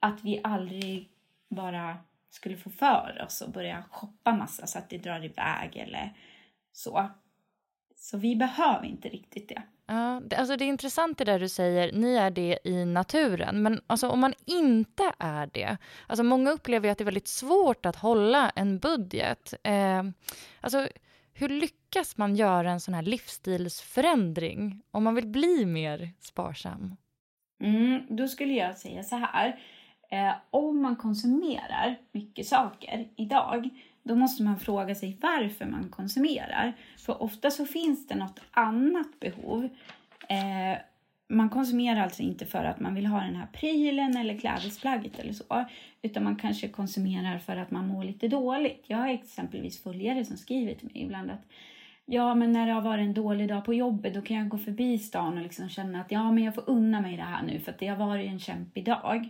Att 0.00 0.24
vi 0.24 0.40
aldrig 0.44 1.08
bara 1.48 1.96
skulle 2.34 2.56
få 2.56 2.70
för 2.70 3.22
oss 3.26 3.42
att 3.42 3.52
börja 3.52 3.84
shoppa 3.90 4.32
massa 4.32 4.66
så 4.66 4.78
att 4.78 4.90
det 4.90 4.98
drar 4.98 5.24
iväg 5.24 5.76
eller 5.76 6.16
så. 6.72 7.10
Så 7.96 8.18
vi 8.18 8.36
behöver 8.36 8.86
inte 8.86 9.08
riktigt 9.08 9.48
det. 9.48 9.62
Ja, 9.86 10.22
det, 10.26 10.36
alltså 10.36 10.56
det 10.56 10.64
är 10.64 10.66
intressant 10.66 11.18
det 11.18 11.24
där 11.24 11.40
du 11.40 11.48
säger, 11.48 11.92
ni 11.92 12.14
är 12.14 12.30
det 12.30 12.58
i 12.64 12.84
naturen. 12.84 13.62
Men 13.62 13.80
alltså 13.86 14.08
om 14.08 14.20
man 14.20 14.34
inte 14.44 15.12
är 15.18 15.46
det, 15.52 15.76
alltså 16.06 16.22
många 16.22 16.50
upplever 16.50 16.88
att 16.88 16.98
det 16.98 17.02
är 17.02 17.04
väldigt 17.04 17.28
svårt 17.28 17.86
att 17.86 17.96
hålla 17.96 18.50
en 18.50 18.78
budget. 18.78 19.54
Eh, 19.62 20.02
alltså 20.60 20.88
hur 21.32 21.48
lyckas 21.48 22.16
man 22.16 22.36
göra 22.36 22.70
en 22.70 22.80
sån 22.80 22.94
här 22.94 23.02
livsstilsförändring 23.02 24.82
om 24.90 25.04
man 25.04 25.14
vill 25.14 25.26
bli 25.26 25.66
mer 25.66 26.10
sparsam? 26.20 26.96
Mm, 27.62 28.16
då 28.16 28.28
skulle 28.28 28.52
jag 28.52 28.78
säga 28.78 29.02
så 29.02 29.16
här. 29.16 29.60
Eh, 30.10 30.34
om 30.50 30.82
man 30.82 30.96
konsumerar 30.96 31.96
mycket 32.12 32.46
saker 32.46 33.08
idag, 33.16 33.68
då 34.02 34.14
måste 34.14 34.42
man 34.42 34.58
fråga 34.58 34.94
sig 34.94 35.18
varför 35.20 35.64
man 35.64 35.88
konsumerar. 35.88 36.72
För 36.98 37.22
ofta 37.22 37.50
så 37.50 37.66
finns 37.66 38.06
det 38.06 38.14
något 38.14 38.40
annat 38.50 39.20
behov. 39.20 39.68
Eh, 40.28 40.78
man 41.28 41.50
konsumerar 41.50 42.00
alltså 42.00 42.22
inte 42.22 42.46
för 42.46 42.64
att 42.64 42.80
man 42.80 42.94
vill 42.94 43.06
ha 43.06 43.20
den 43.20 43.36
här 43.36 43.46
prylen 43.46 44.16
eller 44.16 44.38
klädesplagget 44.38 45.18
eller 45.18 45.32
så, 45.32 45.64
utan 46.02 46.24
man 46.24 46.36
kanske 46.36 46.68
konsumerar 46.68 47.38
för 47.38 47.56
att 47.56 47.70
man 47.70 47.88
mår 47.88 48.04
lite 48.04 48.28
dåligt. 48.28 48.84
Jag 48.86 48.98
har 48.98 49.08
exempelvis 49.08 49.82
följare 49.82 50.24
som 50.24 50.36
skriver 50.36 50.74
till 50.74 50.90
mig 50.92 51.02
ibland 51.02 51.30
att 51.30 51.46
Ja, 52.06 52.34
men 52.34 52.52
när 52.52 52.66
det 52.66 52.72
har 52.72 52.80
varit 52.80 53.02
en 53.02 53.14
dålig 53.14 53.48
dag 53.48 53.64
på 53.64 53.74
jobbet 53.74 54.14
då 54.14 54.20
kan 54.20 54.36
jag 54.36 54.48
gå 54.48 54.58
förbi 54.58 54.98
stan 54.98 55.36
och 55.36 55.42
liksom 55.42 55.68
känna 55.68 56.00
att 56.00 56.12
ja, 56.12 56.32
men 56.32 56.44
jag 56.44 56.54
får 56.54 56.70
unna 56.70 57.00
mig 57.00 57.16
det 57.16 57.22
här 57.22 57.42
nu 57.42 57.60
för 57.60 57.72
att 57.72 57.78
det 57.78 57.86
har 57.86 58.06
varit 58.06 58.30
en 58.30 58.38
kämpig 58.38 58.84
dag. 58.84 59.28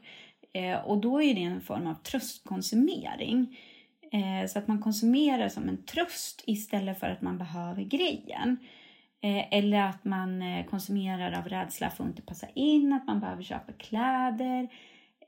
Eh, 0.55 0.77
och 0.77 0.99
då 0.99 1.23
är 1.23 1.35
det 1.35 1.43
en 1.43 1.61
form 1.61 1.87
av 1.87 1.95
tröstkonsumering. 1.95 3.59
Eh, 4.12 4.47
så 4.49 4.59
att 4.59 4.69
man 4.69 4.83
konsumerar 4.83 5.49
som 5.49 5.69
en 5.69 5.85
tröst 5.85 6.45
istället 6.47 7.01
för 7.01 7.11
att 7.11 7.23
man 7.23 7.38
behöver 7.38 7.83
grejen. 7.83 8.57
Eh, 9.21 9.45
eller 9.51 9.81
att 9.81 10.05
man 10.05 10.43
eh, 10.43 10.67
konsumerar 10.67 11.38
av 11.38 11.49
rädsla 11.49 11.90
för 11.90 12.05
att 12.05 12.11
inte 12.11 12.23
passa 12.23 12.47
in, 12.55 12.93
att 12.93 13.07
man 13.07 13.21
behöver 13.21 13.43
köpa 13.43 13.73
kläder. 13.73 14.69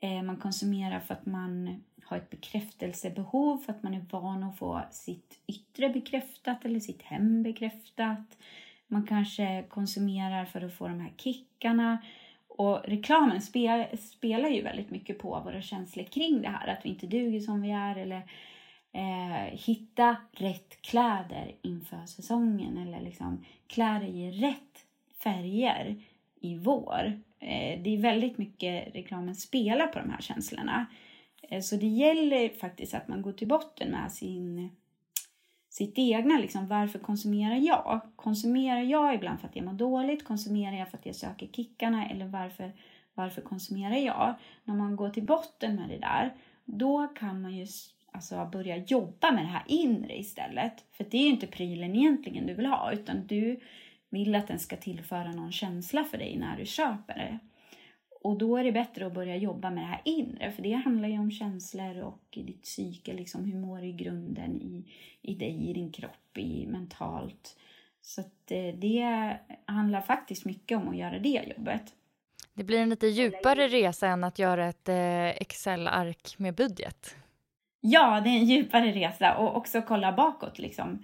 Eh, 0.00 0.22
man 0.22 0.36
konsumerar 0.36 1.00
för 1.00 1.14
att 1.14 1.26
man 1.26 1.80
har 2.04 2.16
ett 2.16 2.30
bekräftelsebehov, 2.30 3.58
för 3.58 3.72
att 3.72 3.82
man 3.82 3.94
är 3.94 4.06
van 4.10 4.42
att 4.42 4.58
få 4.58 4.82
sitt 4.90 5.38
yttre 5.46 5.88
bekräftat 5.88 6.64
eller 6.64 6.80
sitt 6.80 7.02
hem 7.02 7.42
bekräftat. 7.42 8.38
Man 8.88 9.06
kanske 9.06 9.64
konsumerar 9.68 10.44
för 10.44 10.64
att 10.64 10.74
få 10.74 10.88
de 10.88 11.00
här 11.00 11.12
kickarna. 11.16 11.98
Och 12.56 12.80
reklamen 12.84 13.40
spel, 13.40 13.84
spelar 13.98 14.48
ju 14.48 14.62
väldigt 14.62 14.90
mycket 14.90 15.18
på 15.18 15.40
våra 15.44 15.62
känslor 15.62 16.04
kring 16.04 16.42
det 16.42 16.48
här, 16.48 16.68
att 16.68 16.84
vi 16.84 16.88
inte 16.88 17.06
duger 17.06 17.40
som 17.40 17.62
vi 17.62 17.70
är 17.70 17.96
eller 17.96 18.22
eh, 18.92 19.58
hitta 19.58 20.16
rätt 20.32 20.82
kläder 20.82 21.54
inför 21.62 22.06
säsongen 22.06 22.78
eller 22.78 23.00
liksom 23.00 23.44
kläder 23.66 24.06
i 24.06 24.30
rätt 24.30 24.86
färger 25.22 26.02
i 26.40 26.56
vår. 26.56 27.20
Eh, 27.38 27.82
det 27.82 27.94
är 27.94 28.00
väldigt 28.00 28.38
mycket 28.38 28.94
reklamen 28.94 29.34
spelar 29.34 29.86
på 29.86 29.98
de 29.98 30.10
här 30.10 30.20
känslorna. 30.20 30.86
Eh, 31.42 31.60
så 31.60 31.76
det 31.76 31.86
gäller 31.86 32.48
faktiskt 32.48 32.94
att 32.94 33.08
man 33.08 33.22
går 33.22 33.32
till 33.32 33.48
botten 33.48 33.90
med 33.90 34.12
sin, 34.12 34.70
sitt 35.76 35.98
egna, 35.98 36.38
liksom, 36.38 36.68
varför 36.68 36.98
konsumerar 36.98 37.56
jag? 37.56 38.00
Konsumerar 38.16 38.80
jag 38.80 39.14
ibland 39.14 39.40
för 39.40 39.48
att 39.48 39.56
jag 39.56 39.64
mår 39.64 39.72
dåligt? 39.72 40.24
Konsumerar 40.24 40.76
jag 40.76 40.88
för 40.88 40.98
att 40.98 41.06
jag 41.06 41.14
söker 41.14 41.46
kickarna? 41.46 42.08
Eller 42.08 42.26
varför, 42.26 42.72
varför 43.14 43.42
konsumerar 43.42 43.96
jag? 43.96 44.34
När 44.64 44.74
man 44.74 44.96
går 44.96 45.10
till 45.10 45.22
botten 45.22 45.74
med 45.74 45.88
det 45.88 45.98
där, 45.98 46.34
då 46.64 47.06
kan 47.06 47.42
man 47.42 47.56
ju 47.56 47.66
alltså, 48.12 48.48
börja 48.52 48.76
jobba 48.76 49.32
med 49.32 49.44
det 49.44 49.48
här 49.48 49.62
inre 49.66 50.18
istället. 50.18 50.84
För 50.92 51.06
det 51.10 51.16
är 51.16 51.22
ju 51.22 51.28
inte 51.28 51.46
prylen 51.46 51.96
egentligen 51.96 52.46
du 52.46 52.54
vill 52.54 52.66
ha, 52.66 52.92
utan 52.92 53.26
du 53.26 53.60
vill 54.08 54.34
att 54.34 54.48
den 54.48 54.58
ska 54.58 54.76
tillföra 54.76 55.32
någon 55.32 55.52
känsla 55.52 56.04
för 56.04 56.18
dig 56.18 56.36
när 56.38 56.56
du 56.56 56.66
köper 56.66 57.14
det. 57.14 57.38
Och 58.26 58.38
då 58.38 58.56
är 58.56 58.64
det 58.64 58.72
bättre 58.72 59.06
att 59.06 59.14
börja 59.14 59.36
jobba 59.36 59.70
med 59.70 59.82
det 59.82 59.86
här 59.86 60.00
inre, 60.04 60.52
för 60.52 60.62
det 60.62 60.72
handlar 60.72 61.08
ju 61.08 61.18
om 61.18 61.30
känslor 61.30 62.02
och 62.02 62.22
ditt 62.30 62.62
psyke, 62.62 63.12
liksom 63.12 63.44
hur 63.44 63.58
mår 63.58 63.78
du 63.78 63.86
i 63.86 63.92
grunden 63.92 64.62
i, 64.62 64.84
i 65.22 65.34
dig, 65.34 65.70
i 65.70 65.72
din 65.72 65.92
kropp, 65.92 66.38
i 66.38 66.66
mentalt. 66.66 67.56
Så 68.00 68.20
eh, 68.20 68.74
det 68.74 69.36
handlar 69.64 70.00
faktiskt 70.00 70.44
mycket 70.44 70.78
om 70.78 70.88
att 70.88 70.96
göra 70.96 71.18
det 71.18 71.52
jobbet. 71.56 71.82
Det 72.54 72.64
blir 72.64 72.78
en 72.78 72.90
lite 72.90 73.06
djupare 73.06 73.68
resa 73.68 74.08
än 74.08 74.24
att 74.24 74.38
göra 74.38 74.66
ett 74.66 74.88
eh, 74.88 75.28
Excel-ark 75.28 76.34
med 76.38 76.54
budget. 76.54 77.16
Ja, 77.80 78.20
det 78.20 78.30
är 78.30 78.38
en 78.38 78.44
djupare 78.44 78.92
resa 78.92 79.36
och 79.36 79.56
också 79.56 79.82
kolla 79.82 80.12
bakåt 80.12 80.58
liksom. 80.58 81.02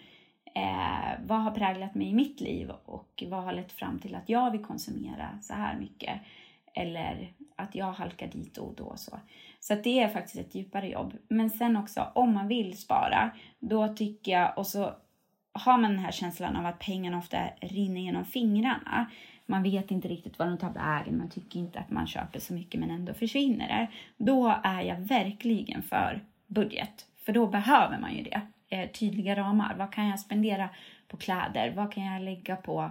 Eh, 0.55 1.21
vad 1.27 1.39
har 1.39 1.51
präglat 1.51 1.95
mig 1.95 2.09
i 2.09 2.15
mitt 2.15 2.41
liv 2.41 2.71
och 2.85 3.25
vad 3.27 3.43
har 3.43 3.53
lett 3.53 3.73
fram 3.73 3.99
till 3.99 4.15
att 4.15 4.29
jag 4.29 4.51
vill 4.51 4.65
konsumera 4.65 5.39
så 5.43 5.55
här 5.55 5.79
mycket? 5.79 6.21
Eller 6.75 7.33
att 7.57 7.75
jag 7.75 7.93
halkar 7.93 8.27
dit 8.27 8.59
och 8.59 8.75
då. 8.75 8.97
Så, 8.97 9.19
så 9.61 9.75
det 9.75 10.01
är 10.01 10.09
faktiskt 10.09 10.37
ett 10.37 10.55
djupare 10.55 10.89
jobb. 10.89 11.15
Men 11.29 11.51
sen 11.51 11.77
också 11.77 12.07
om 12.15 12.35
man 12.35 12.49
vill 12.49 12.79
spara, 12.79 13.31
då 13.59 13.89
tycker 13.89 14.33
jag, 14.33 14.59
och 14.59 14.67
så 14.67 14.95
har 15.53 15.79
man 15.79 15.91
den 15.91 16.05
här 16.05 16.13
känslan 16.13 16.57
av 16.57 16.67
att 16.67 16.79
pengarna 16.79 17.19
ofta 17.19 17.39
rinner 17.61 18.01
genom 18.01 18.25
fingrarna. 18.25 19.11
Man 19.47 19.63
vet 19.63 19.91
inte 19.91 20.09
riktigt 20.09 20.39
var 20.39 20.47
de 20.47 20.59
tar 20.59 20.73
vägen, 20.73 21.19
man 21.19 21.31
tycker 21.31 21.59
inte 21.59 21.79
att 21.79 21.91
man 21.91 22.07
köper 22.07 22.41
så 22.41 22.55
mycket 22.55 22.81
men 22.81 22.91
ändå 22.91 23.15
försvinner 23.15 23.69
det. 23.69 23.89
Då 24.25 24.61
är 24.65 24.83
jag 24.83 24.97
verkligen 24.97 25.83
för 25.83 26.21
budget, 26.47 27.07
för 27.25 27.33
då 27.33 27.47
behöver 27.47 27.99
man 27.99 28.15
ju 28.15 28.23
det. 28.23 28.41
Eh, 28.69 28.91
tydliga 28.91 29.37
ramar. 29.37 29.75
Vad 29.79 29.93
kan 29.93 30.09
jag 30.09 30.21
spendera 30.21 30.69
på 31.09 31.17
kläder? 31.17 31.73
Vad 31.77 31.93
kan 31.93 32.05
jag 32.05 32.23
lägga 32.23 32.57
på 32.57 32.91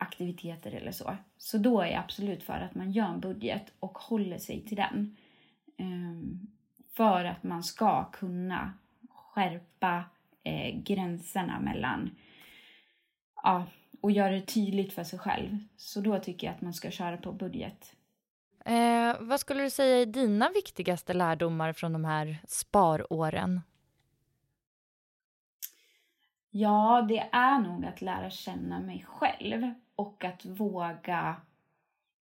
aktiviteter 0.00 0.72
eller 0.72 0.92
så. 0.92 1.16
Så 1.36 1.58
då 1.58 1.80
är 1.80 1.86
jag 1.86 1.98
absolut 2.04 2.42
för 2.42 2.60
att 2.60 2.74
man 2.74 2.92
gör 2.92 3.06
en 3.06 3.20
budget 3.20 3.72
och 3.80 3.98
håller 3.98 4.38
sig 4.38 4.64
till 4.64 4.76
den. 4.76 5.16
Ehm, 5.76 6.46
för 6.92 7.24
att 7.24 7.42
man 7.42 7.62
ska 7.62 8.04
kunna 8.04 8.72
skärpa 9.08 10.04
eh, 10.42 10.76
gränserna 10.82 11.60
mellan 11.60 12.10
ja, 13.42 13.66
och 14.00 14.10
göra 14.10 14.30
det 14.30 14.46
tydligt 14.46 14.92
för 14.92 15.04
sig 15.04 15.18
själv. 15.18 15.58
Så 15.76 16.00
då 16.00 16.18
tycker 16.18 16.46
jag 16.46 16.54
att 16.54 16.60
man 16.60 16.74
ska 16.74 16.90
köra 16.90 17.16
på 17.16 17.32
budget. 17.32 17.94
Eh, 18.64 19.16
vad 19.20 19.40
skulle 19.40 19.62
du 19.62 19.70
säga 19.70 20.02
är 20.02 20.06
dina 20.06 20.50
viktigaste 20.54 21.14
lärdomar 21.14 21.72
från 21.72 21.92
de 21.92 22.04
här 22.04 22.38
sparåren? 22.48 23.60
Ja, 26.50 27.06
det 27.08 27.28
är 27.32 27.58
nog 27.58 27.84
att 27.84 28.02
lära 28.02 28.30
känna 28.30 28.80
mig 28.80 29.04
själv 29.08 29.74
och 30.00 30.24
att 30.24 30.44
våga 30.44 31.36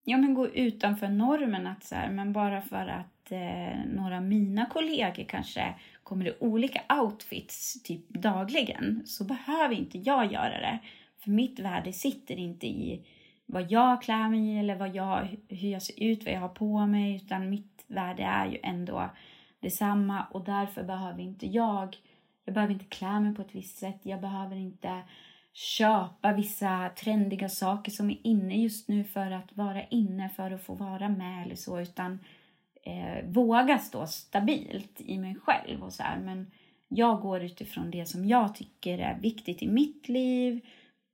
ja, 0.04 0.16
men 0.16 0.34
gå 0.34 0.48
utanför 0.48 1.08
normen. 1.08 1.66
Att 1.66 1.84
så 1.84 1.94
här, 1.94 2.10
men 2.10 2.32
bara 2.32 2.60
för 2.60 2.86
att 2.86 3.32
eh, 3.32 3.84
några 3.86 4.16
av 4.16 4.22
mina 4.22 4.66
kollegor 4.66 5.24
kanske 5.24 5.74
kommer 6.02 6.28
i 6.28 6.36
olika 6.40 6.82
outfits 7.02 7.82
typ 7.82 8.08
dagligen 8.08 9.02
så 9.06 9.24
behöver 9.24 9.74
inte 9.74 9.98
jag 9.98 10.32
göra 10.32 10.60
det. 10.60 10.78
För 11.18 11.30
mitt 11.30 11.58
värde 11.58 11.92
sitter 11.92 12.36
inte 12.36 12.66
i 12.66 13.06
vad 13.46 13.72
jag 13.72 14.02
klär 14.02 14.28
mig 14.28 14.40
i 14.40 14.58
eller 14.58 14.76
vad 14.76 14.94
jag, 14.94 15.36
hur 15.48 15.68
jag 15.68 15.82
ser 15.82 16.02
ut, 16.02 16.24
vad 16.24 16.34
jag 16.34 16.40
har 16.40 16.48
på 16.48 16.86
mig 16.86 17.16
utan 17.16 17.50
mitt 17.50 17.84
värde 17.86 18.22
är 18.22 18.46
ju 18.46 18.58
ändå 18.62 19.10
detsamma 19.60 20.26
och 20.30 20.44
därför 20.44 20.82
behöver 20.82 21.22
inte 21.22 21.46
jag 21.46 21.96
jag 22.46 22.54
behöver 22.54 22.72
inte 22.72 22.84
klä 22.84 23.20
mig 23.20 23.34
på 23.34 23.42
ett 23.42 23.54
visst 23.54 23.78
sätt. 23.78 24.00
Jag 24.02 24.20
behöver 24.20 24.56
inte 24.56 25.02
köpa 25.56 26.32
vissa 26.32 26.90
trendiga 26.96 27.48
saker 27.48 27.92
som 27.92 28.10
är 28.10 28.18
inne 28.22 28.56
just 28.56 28.88
nu 28.88 29.04
för 29.04 29.30
att 29.30 29.56
vara 29.56 29.84
inne, 29.84 30.28
för 30.28 30.50
att 30.50 30.62
få 30.62 30.74
vara 30.74 31.08
med 31.08 31.46
eller 31.46 31.56
så. 31.56 31.80
Utan 31.80 32.18
eh, 32.82 33.24
våga 33.24 33.78
stå 33.78 34.06
stabilt 34.06 35.00
i 35.00 35.18
mig 35.18 35.34
själv 35.34 35.82
och 35.82 35.92
så 35.92 36.02
här. 36.02 36.18
Men 36.18 36.50
jag 36.88 37.20
går 37.20 37.42
utifrån 37.42 37.90
det 37.90 38.06
som 38.06 38.24
jag 38.24 38.54
tycker 38.54 38.98
är 38.98 39.18
viktigt 39.18 39.62
i 39.62 39.68
mitt 39.68 40.08
liv 40.08 40.60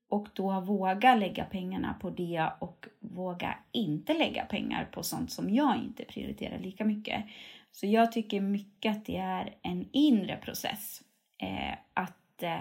och 0.09 0.28
då 0.33 0.61
våga 0.61 1.14
lägga 1.14 1.44
pengarna 1.44 1.94
på 2.00 2.11
det 2.11 2.48
och 2.59 2.87
våga 3.00 3.59
inte 3.72 4.14
lägga 4.14 4.44
pengar 4.44 4.88
på 4.92 5.02
sånt 5.02 5.33
som 5.33 5.50
jag 5.50 5.76
inte 5.76 6.05
prioriterar 6.05 6.59
lika 6.59 6.85
mycket. 6.85 7.24
Så 7.72 7.87
jag 7.87 8.12
tycker 8.12 8.40
mycket 8.40 8.96
att 8.96 9.07
det 9.07 9.16
är 9.16 9.55
en 9.62 9.88
inre 9.92 10.37
process 10.37 11.02
eh, 11.38 11.78
att 11.94 12.42
eh, 12.42 12.61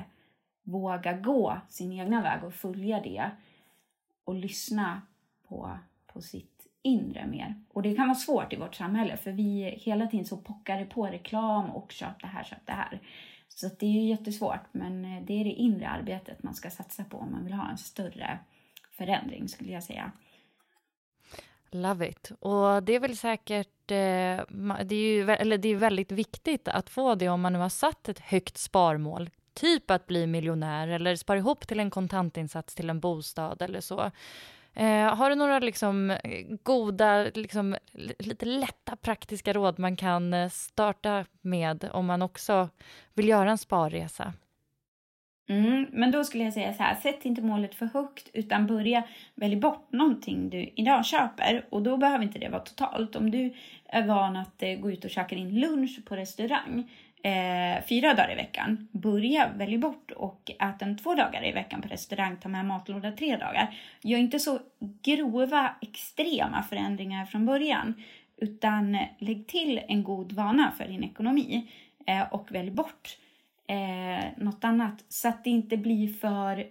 våga 0.63 1.13
gå 1.13 1.58
sin 1.69 1.91
egna 1.91 2.21
väg 2.21 2.43
och 2.43 2.54
följa 2.54 3.00
det 3.00 3.32
och 4.24 4.36
lyssna 4.36 5.02
på, 5.47 5.78
på 6.08 6.21
sitt 6.21 6.67
inre 6.82 7.28
mer. 7.28 7.56
Och 7.69 7.82
det 7.82 7.95
kan 7.95 8.08
vara 8.08 8.15
svårt 8.15 8.54
i 8.54 8.56
vårt 8.56 8.76
samhälle 8.76 9.17
för 9.17 9.32
vi 9.32 9.63
hela 9.63 10.08
tiden 10.08 10.26
så 10.26 10.38
pockar 10.38 10.80
det 10.80 10.86
på 10.86 11.08
reklam 11.08 11.69
och 11.69 11.91
köp 11.91 12.21
det 12.21 12.28
här, 12.28 12.43
köp 12.43 12.65
det 12.65 12.74
här. 12.74 13.02
Så 13.47 13.69
det 13.80 13.86
är 13.86 13.91
ju 13.91 14.08
jättesvårt 14.08 14.65
men 14.71 15.06
eh, 15.06 15.24
det 15.24 15.34
är 15.34 15.43
det 15.43 15.50
inre 15.50 15.89
arbetet 15.89 16.43
man 16.43 16.56
ska 16.56 16.69
satsa 16.69 17.04
på 17.04 17.17
om 17.17 17.32
man 17.32 17.43
vill 17.43 17.54
ha 17.54 17.69
en 17.69 17.78
större 17.78 18.39
förändring 18.91 19.47
skulle 19.47 19.71
jag 19.71 19.84
säga. 19.84 20.12
Love 21.71 22.10
it. 22.10 22.32
Och 22.39 22.84
det 22.84 22.95
är 22.95 23.00
väl 23.00 23.17
säkert, 23.17 23.91
eh, 23.91 24.45
det 24.86 24.95
är 24.95 25.15
ju 25.15 25.32
eller 25.32 25.58
det 25.58 25.69
är 25.69 25.76
väldigt 25.76 26.12
viktigt 26.12 26.67
att 26.67 26.89
få 26.89 27.15
det 27.15 27.30
om 27.30 27.41
man 27.41 27.54
nu 27.54 27.60
har 27.60 27.69
satt 27.69 28.10
ett 28.10 28.19
högt 28.19 28.58
sparmål, 28.58 29.30
typ 29.54 29.92
att 29.92 30.08
bli 30.08 30.28
miljonär 30.28 30.88
eller 30.88 31.16
spara 31.16 31.38
ihop 31.38 31.68
till 31.68 31.80
en 31.80 31.90
kontantinsats 31.90 32.76
till 32.76 32.90
en 32.90 33.00
bostad 33.00 33.62
eller 33.62 33.82
så. 33.82 34.12
Eh, 34.74 35.16
har 35.16 35.30
du 35.30 35.36
några 35.36 35.60
liksom 35.60 36.12
eh, 36.12 36.46
goda, 36.64 37.24
liksom, 37.24 37.76
lite 38.20 38.46
lätta 38.46 38.96
praktiska 38.96 39.54
råd 39.54 39.80
man 39.80 39.96
kan 39.96 40.34
eh, 40.34 40.50
starta 40.50 41.26
med 41.42 41.90
om 41.94 42.06
man 42.06 42.22
också 42.22 42.70
vill 43.14 43.28
göra 43.28 43.52
en 43.52 43.58
sparresa? 43.58 44.34
Mm, 45.50 45.88
men 45.92 46.12
då 46.12 46.24
skulle 46.24 46.44
jag 46.44 46.54
säga 46.54 46.74
så 46.74 46.84
här, 46.84 46.96
sätt 46.96 47.26
inte 47.26 47.42
målet 47.42 47.76
för 47.76 47.86
högt 47.86 48.30
utan 48.34 48.68
börja 48.68 49.04
välja 49.36 49.60
bort 49.60 49.92
någonting 49.92 50.50
du 50.50 50.70
idag 50.76 51.06
köper 51.06 51.66
och 51.70 51.82
då 51.82 51.98
behöver 51.98 52.24
inte 52.24 52.40
det 52.40 52.50
vara 52.50 52.62
totalt. 52.62 53.16
Om 53.16 53.32
du 53.32 53.54
är 53.86 54.08
van 54.08 54.36
att 54.36 54.64
eh, 54.64 54.76
gå 54.76 54.92
ut 54.92 55.06
och 55.06 55.12
käka 55.12 55.36
din 55.36 55.60
lunch 55.60 56.06
på 56.06 56.16
restaurang 56.16 56.92
eh, 57.24 57.84
fyra 57.90 58.14
dagar 58.14 58.32
i 58.32 58.36
veckan, 58.36 58.88
börja 58.92 59.50
välja 59.58 59.78
bort 59.78 60.12
och 60.12 60.52
ät 60.60 60.80
den 60.80 60.98
två 60.98 61.16
dagar 61.16 61.46
i 61.46 61.52
veckan 61.52 61.82
på 61.82 61.88
restaurang, 61.88 62.38
ta 62.38 62.50
med 62.50 62.66
matlåda 62.66 63.12
tre 63.12 63.38
dagar. 63.38 63.78
Gör 64.02 64.20
inte 64.20 64.40
så 64.40 64.60
grova, 65.04 65.76
extrema 65.82 66.64
förändringar 66.64 67.26
från 67.26 67.46
början 67.46 67.94
utan 68.38 68.98
lägg 69.18 69.48
till 69.48 69.82
en 69.88 70.04
god 70.04 70.32
vana 70.32 70.72
för 70.78 70.88
din 70.88 71.04
ekonomi 71.04 71.72
eh, 72.08 72.34
och 72.34 72.52
välj 72.52 72.72
bort 72.72 73.18
eh, 73.68 74.26
något 74.38 74.64
annat 74.64 75.06
så 75.10 75.28
att 75.28 75.44
det 75.44 75.50
inte 75.50 75.78
blir 75.78 76.14
för 76.14 76.66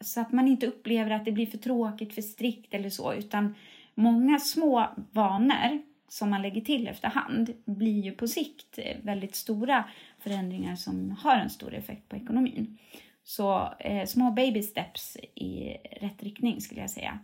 så 0.00 0.20
att 0.20 0.32
man 0.32 0.48
inte 0.48 0.66
upplever 0.66 1.10
att 1.10 1.24
det 1.24 1.32
blir 1.32 1.46
för 1.46 1.58
tråkigt, 1.58 2.14
för 2.14 2.22
strikt 2.22 2.74
eller 2.74 2.90
så 2.90 3.14
utan 3.14 3.54
många 3.94 4.38
små 4.38 4.86
vanor 5.10 5.82
som 6.08 6.30
man 6.30 6.42
lägger 6.42 6.60
till 6.60 6.88
efterhand 6.88 7.54
blir 7.64 8.00
ju 8.02 8.12
på 8.12 8.28
sikt 8.28 8.78
väldigt 9.02 9.34
stora 9.34 9.84
förändringar 10.18 10.76
som 10.76 11.10
har 11.10 11.36
en 11.36 11.50
stor 11.50 11.74
effekt 11.74 12.08
på 12.08 12.16
ekonomin. 12.16 12.78
Så 13.24 13.74
eh, 13.80 14.06
små 14.06 14.30
baby 14.30 14.62
steps 14.62 15.16
i 15.34 15.76
rätt 16.00 16.22
riktning 16.22 16.60
skulle 16.60 16.80
jag 16.80 16.90
säga. 16.90 17.18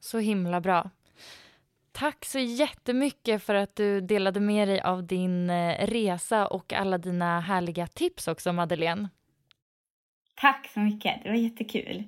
Så 0.00 0.18
himla 0.18 0.60
bra. 0.60 0.90
Tack 1.92 2.24
så 2.24 2.38
jättemycket 2.38 3.42
för 3.42 3.54
att 3.54 3.76
du 3.76 4.00
delade 4.00 4.40
med 4.40 4.68
dig 4.68 4.80
av 4.80 5.06
din 5.06 5.50
eh, 5.50 5.86
resa 5.86 6.46
och 6.46 6.72
alla 6.72 6.98
dina 6.98 7.40
härliga 7.40 7.86
tips 7.86 8.28
också, 8.28 8.52
Madeleine. 8.52 9.08
Tack 10.34 10.70
så 10.74 10.80
mycket, 10.80 11.22
det 11.22 11.28
var 11.28 11.36
jättekul. 11.36 12.04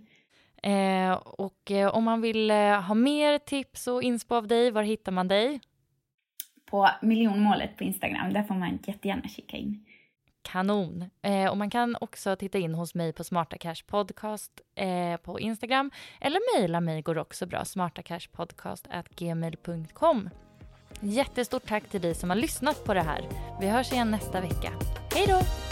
Eh, 0.63 1.13
och 1.13 1.71
eh, 1.71 1.95
om 1.95 2.05
man 2.05 2.21
vill 2.21 2.51
eh, 2.51 2.81
ha 2.81 2.95
mer 2.95 3.39
tips 3.39 3.87
och 3.87 4.03
inspo 4.03 4.35
av 4.35 4.47
dig, 4.47 4.71
var 4.71 4.83
hittar 4.83 5.13
man 5.13 5.29
dig? 5.29 5.61
På 6.71 6.89
miljonmålet 7.03 7.77
på 7.77 7.85
Instagram, 7.85 8.33
där 8.33 8.43
får 8.43 8.55
man 8.55 8.79
jättegärna 8.87 9.29
kika 9.29 9.57
in. 9.57 9.85
Kanon. 10.43 11.11
Eh, 11.23 11.51
och 11.51 11.57
man 11.57 11.71
kan 11.71 11.97
också 12.01 12.37
titta 12.37 12.59
in 12.59 12.75
hos 12.75 12.95
mig 12.95 13.13
på 13.13 13.25
Smarta 13.25 13.59
Cash 13.59 13.83
Podcast 13.87 14.53
eh, 14.75 15.17
på 15.17 15.41
Instagram. 15.41 15.91
Eller 16.21 16.59
mejla 16.59 16.81
mig 16.81 17.03
går 17.03 17.19
också 17.19 17.47
bra, 17.47 17.65
smartacashpodcast.gmail.com. 17.65 20.31
Jättestort 21.01 21.67
tack 21.67 21.89
till 21.89 22.01
dig 22.01 22.15
som 22.15 22.31
har 22.31 22.37
lyssnat 22.37 22.85
på 22.85 22.95
det 22.95 23.03
här. 23.03 23.29
Vi 23.61 23.69
hörs 23.69 23.93
igen 23.93 24.11
nästa 24.11 24.41
vecka. 24.41 24.73
Hej 25.15 25.27
då! 25.29 25.72